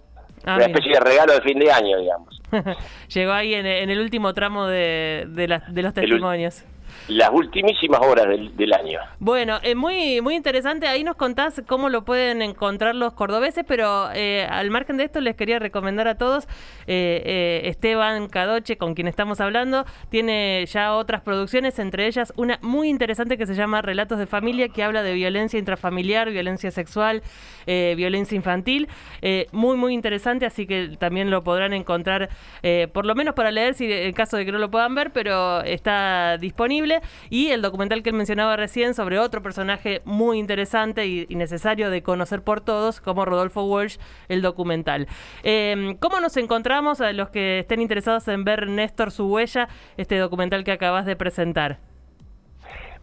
Ah, 0.44 0.56
Una 0.56 0.64
especie 0.66 0.92
de 0.94 1.00
regalo 1.00 1.34
de 1.34 1.42
fin 1.42 1.58
de 1.58 1.70
año, 1.70 1.98
digamos. 1.98 2.40
Llegó 3.14 3.32
ahí 3.32 3.54
en, 3.54 3.66
en 3.66 3.90
el 3.90 4.00
último 4.00 4.32
tramo 4.32 4.66
de, 4.66 5.26
de, 5.28 5.48
las- 5.48 5.72
de 5.72 5.82
los 5.82 5.92
testimonios. 5.94 6.64
Las 7.10 7.30
ultimísimas 7.32 8.00
horas 8.02 8.26
del, 8.28 8.72
año. 8.72 9.00
Bueno, 9.18 9.58
es 9.64 9.74
muy 9.74 10.20
muy 10.20 10.36
interesante. 10.36 10.86
Ahí 10.86 11.02
nos 11.02 11.16
contás 11.16 11.60
cómo 11.66 11.88
lo 11.88 12.04
pueden 12.04 12.40
encontrar 12.40 12.94
los 12.94 13.14
cordobeses, 13.14 13.64
pero 13.66 14.10
eh, 14.14 14.46
al 14.48 14.70
margen 14.70 14.96
de 14.96 15.04
esto 15.04 15.20
les 15.20 15.34
quería 15.34 15.58
recomendar 15.58 16.06
a 16.06 16.16
todos 16.16 16.44
eh, 16.86 17.22
eh, 17.26 17.62
Esteban 17.64 18.28
Cadoche, 18.28 18.76
con 18.76 18.94
quien 18.94 19.08
estamos 19.08 19.40
hablando, 19.40 19.84
tiene 20.08 20.64
ya 20.66 20.94
otras 20.94 21.20
producciones, 21.22 21.80
entre 21.80 22.06
ellas 22.06 22.32
una 22.36 22.60
muy 22.62 22.88
interesante 22.88 23.36
que 23.36 23.46
se 23.46 23.56
llama 23.56 23.82
Relatos 23.82 24.20
de 24.20 24.26
Familia, 24.26 24.68
que 24.68 24.84
habla 24.84 25.02
de 25.02 25.12
violencia 25.14 25.58
intrafamiliar, 25.58 26.30
violencia 26.30 26.70
sexual, 26.70 27.22
eh, 27.66 27.94
violencia 27.96 28.36
infantil. 28.36 28.88
Eh, 29.22 29.46
muy 29.52 29.76
muy 29.76 29.94
interesante, 29.94 30.46
así 30.46 30.66
que 30.66 30.96
también 30.98 31.30
lo 31.30 31.42
podrán 31.42 31.72
encontrar, 31.72 32.28
eh, 32.62 32.88
por 32.92 33.06
lo 33.06 33.14
menos 33.14 33.34
para 33.34 33.50
leer, 33.50 33.74
si 33.74 33.90
en 33.92 34.12
caso 34.12 34.36
de 34.36 34.44
que 34.44 34.52
no 34.52 34.58
lo 34.58 34.70
puedan 34.70 34.94
ver, 34.94 35.10
pero 35.12 35.60
está 35.62 36.36
disponible. 36.38 36.99
Y 37.28 37.48
el 37.48 37.62
documental 37.62 38.02
que 38.02 38.10
él 38.10 38.16
mencionaba 38.16 38.56
recién 38.56 38.94
sobre 38.94 39.18
otro 39.18 39.42
personaje 39.42 40.02
muy 40.04 40.38
interesante 40.38 41.06
y, 41.06 41.26
necesario 41.30 41.90
de 41.90 42.02
conocer 42.02 42.42
por 42.42 42.60
todos, 42.60 43.00
como 43.00 43.24
Rodolfo 43.24 43.64
Walsh, 43.64 43.96
el 44.28 44.42
documental. 44.42 45.06
Eh, 45.42 45.96
¿Cómo 46.00 46.20
nos 46.20 46.36
encontramos 46.36 47.00
a 47.00 47.12
los 47.12 47.30
que 47.30 47.60
estén 47.60 47.80
interesados 47.80 48.28
en 48.28 48.44
ver 48.44 48.68
Néstor 48.68 49.10
su 49.10 49.26
huella, 49.26 49.68
este 49.96 50.18
documental 50.18 50.64
que 50.64 50.72
acabas 50.72 51.06
de 51.06 51.16
presentar? 51.16 51.78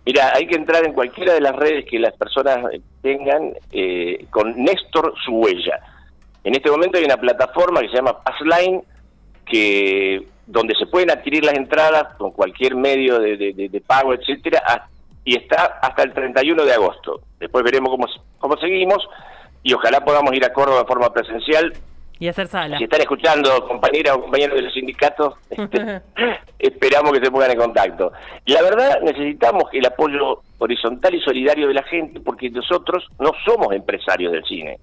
Mira, 0.08 0.32
hay 0.34 0.48
que 0.48 0.56
entrar 0.56 0.86
en 0.86 0.94
cualquiera 0.94 1.34
de 1.34 1.42
las 1.42 1.54
redes 1.54 1.86
que 1.86 2.00
las 2.00 2.14
personas 2.14 2.60
tengan 3.02 3.54
eh, 3.74 4.26
con 4.30 4.56
Néstor 4.56 5.14
su 5.26 5.34
huella. 5.34 5.82
En 6.46 6.56
este 6.56 6.72
momento 6.72 6.98
hay 6.98 7.04
una 7.04 7.18
plataforma 7.18 7.82
que 7.82 7.90
se 7.90 7.96
llama 7.96 8.24
Passline, 8.24 8.82
que 9.50 10.24
donde 10.46 10.76
se 10.76 10.86
pueden 10.86 11.12
adquirir 11.12 11.44
las 11.44 11.56
entradas 11.56 12.16
con 12.18 12.32
cualquier 12.32 12.76
medio 12.76 13.20
de, 13.20 13.36
de- 13.38 13.82
pago, 13.86 14.14
etcétera, 14.14 14.88
y 15.26 15.36
está 15.38 15.80
hasta 15.82 16.04
el 16.04 16.14
31 16.14 16.64
de 16.64 16.74
agosto. 16.74 17.22
Después 17.40 17.64
veremos 17.64 17.90
cómo, 17.90 18.06
cómo 18.40 18.58
seguimos 18.58 19.08
y 19.64 19.74
ojalá 19.74 20.00
podamos 20.02 20.34
ir 20.34 20.46
a 20.46 20.54
Córdoba 20.54 20.80
de 20.82 20.86
forma 20.88 21.12
presencial. 21.12 21.74
Y 22.20 22.28
hacer 22.30 22.48
sala. 22.48 22.78
Si 22.78 22.86
están 22.86 23.02
escuchando, 23.02 23.68
compañeras 23.68 24.16
o 24.16 24.22
compañeros 24.22 24.56
de 24.56 24.62
los 24.64 24.74
sindicatos, 24.74 25.36
este, 25.50 26.02
esperamos 26.60 27.12
que 27.12 27.24
se 27.26 27.30
pongan 27.32 27.52
en 27.52 27.58
contacto. 27.58 28.12
La 28.46 28.62
verdad, 28.62 29.02
necesitamos 29.04 29.66
el 29.74 29.86
apoyo 29.86 30.42
horizontal 30.58 31.14
y 31.14 31.22
solidario 31.22 31.68
de 31.68 31.74
la 31.74 31.84
gente, 31.84 32.20
porque 32.22 32.50
nosotros 32.50 33.06
no 33.20 33.32
somos 33.46 33.74
empresarios 33.74 34.32
del 34.32 34.44
cine. 34.46 34.80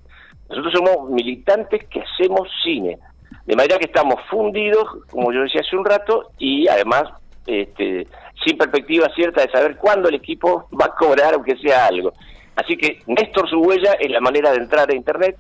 Nosotros 0.49 0.75
somos 0.75 1.11
militantes 1.11 1.85
que 1.89 2.03
hacemos 2.03 2.49
cine. 2.63 2.99
De 3.47 3.57
manera 3.57 3.79
que 3.79 3.87
estamos 3.87 4.17
fundidos, 4.31 4.85
como 5.11 5.33
yo 5.33 5.43
decía 5.43 5.61
hace 5.61 5.77
un 5.77 5.85
rato, 5.85 6.31
y 6.39 6.67
además 6.69 7.05
este, 7.47 8.07
sin 8.45 8.57
perspectiva 8.57 9.09
cierta 9.15 9.43
de 9.43 9.51
saber 9.51 9.77
cuándo 9.77 10.09
el 10.09 10.15
equipo 10.15 10.69
va 10.81 10.87
a 10.87 10.95
cobrar, 10.95 11.35
aunque 11.35 11.57
sea 11.59 11.87
algo. 11.87 12.13
Así 12.57 12.77
que 12.77 13.01
Néstor 13.07 13.49
su 13.49 13.59
huella 13.61 13.95
es 13.95 14.11
la 14.11 14.21
manera 14.21 14.51
de 14.53 14.59
entrar 14.59 14.91
a 14.91 14.95
Internet 14.95 15.37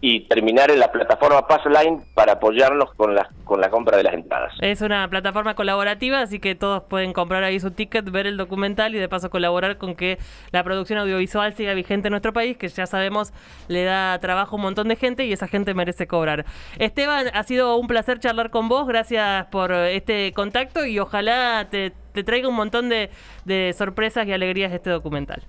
y 0.00 0.20
terminar 0.28 0.70
en 0.70 0.78
la 0.78 0.92
plataforma 0.92 1.46
Passline 1.46 2.04
para 2.14 2.34
apoyarnos 2.34 2.94
con 2.94 3.14
la, 3.14 3.30
con 3.44 3.60
la 3.60 3.68
compra 3.68 3.96
de 3.96 4.04
las 4.04 4.14
entradas. 4.14 4.54
Es 4.60 4.80
una 4.80 5.08
plataforma 5.08 5.54
colaborativa, 5.54 6.20
así 6.20 6.38
que 6.38 6.54
todos 6.54 6.84
pueden 6.84 7.12
comprar 7.12 7.42
ahí 7.42 7.58
su 7.58 7.72
ticket, 7.72 8.08
ver 8.10 8.26
el 8.26 8.36
documental 8.36 8.94
y 8.94 8.98
de 8.98 9.08
paso 9.08 9.28
colaborar 9.28 9.76
con 9.76 9.96
que 9.96 10.18
la 10.52 10.62
producción 10.62 11.00
audiovisual 11.00 11.52
siga 11.54 11.74
vigente 11.74 12.08
en 12.08 12.12
nuestro 12.12 12.32
país, 12.32 12.56
que 12.56 12.68
ya 12.68 12.86
sabemos 12.86 13.32
le 13.66 13.84
da 13.84 14.18
trabajo 14.20 14.54
a 14.54 14.56
un 14.56 14.62
montón 14.62 14.88
de 14.88 14.96
gente 14.96 15.24
y 15.24 15.32
esa 15.32 15.48
gente 15.48 15.74
merece 15.74 16.06
cobrar. 16.06 16.44
Esteban, 16.78 17.26
ha 17.34 17.42
sido 17.42 17.76
un 17.76 17.88
placer 17.88 18.20
charlar 18.20 18.50
con 18.50 18.68
vos, 18.68 18.86
gracias 18.86 19.46
por 19.46 19.72
este 19.72 20.32
contacto 20.32 20.86
y 20.86 20.98
ojalá 21.00 21.66
te, 21.70 21.92
te 22.12 22.22
traiga 22.22 22.48
un 22.48 22.54
montón 22.54 22.88
de, 22.88 23.10
de 23.44 23.74
sorpresas 23.76 24.26
y 24.28 24.32
alegrías 24.32 24.72
este 24.72 24.90
documental. 24.90 25.42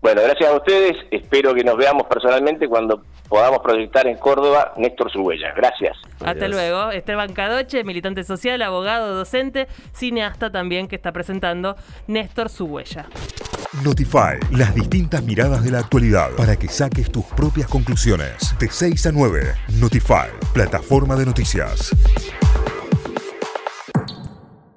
Bueno, 0.00 0.22
gracias 0.22 0.48
a 0.48 0.56
ustedes. 0.56 0.96
Espero 1.10 1.54
que 1.54 1.64
nos 1.64 1.76
veamos 1.76 2.04
personalmente 2.06 2.68
cuando 2.68 3.02
podamos 3.28 3.58
proyectar 3.60 4.06
en 4.06 4.16
Córdoba 4.16 4.72
Néstor 4.76 5.10
su 5.10 5.20
huella. 5.20 5.52
Gracias. 5.56 5.96
Hasta 6.14 6.30
Adiós. 6.30 6.50
luego. 6.50 6.90
Esteban 6.90 7.32
Cadoche, 7.32 7.82
militante 7.84 8.22
social, 8.22 8.62
abogado, 8.62 9.14
docente, 9.14 9.66
cineasta 9.92 10.50
también 10.50 10.86
que 10.86 10.96
está 10.96 11.12
presentando 11.12 11.76
Néstor 12.06 12.48
su 12.48 12.66
huella. 12.66 13.06
Notify, 13.84 14.38
las 14.56 14.74
distintas 14.74 15.22
miradas 15.22 15.62
de 15.62 15.70
la 15.70 15.80
actualidad 15.80 16.30
para 16.36 16.56
que 16.56 16.68
saques 16.68 17.10
tus 17.10 17.24
propias 17.26 17.68
conclusiones. 17.68 18.56
De 18.58 18.68
6 18.68 19.06
a 19.06 19.12
9, 19.12 19.54
Notify, 19.80 20.28
plataforma 20.54 21.16
de 21.16 21.26
noticias. 21.26 21.94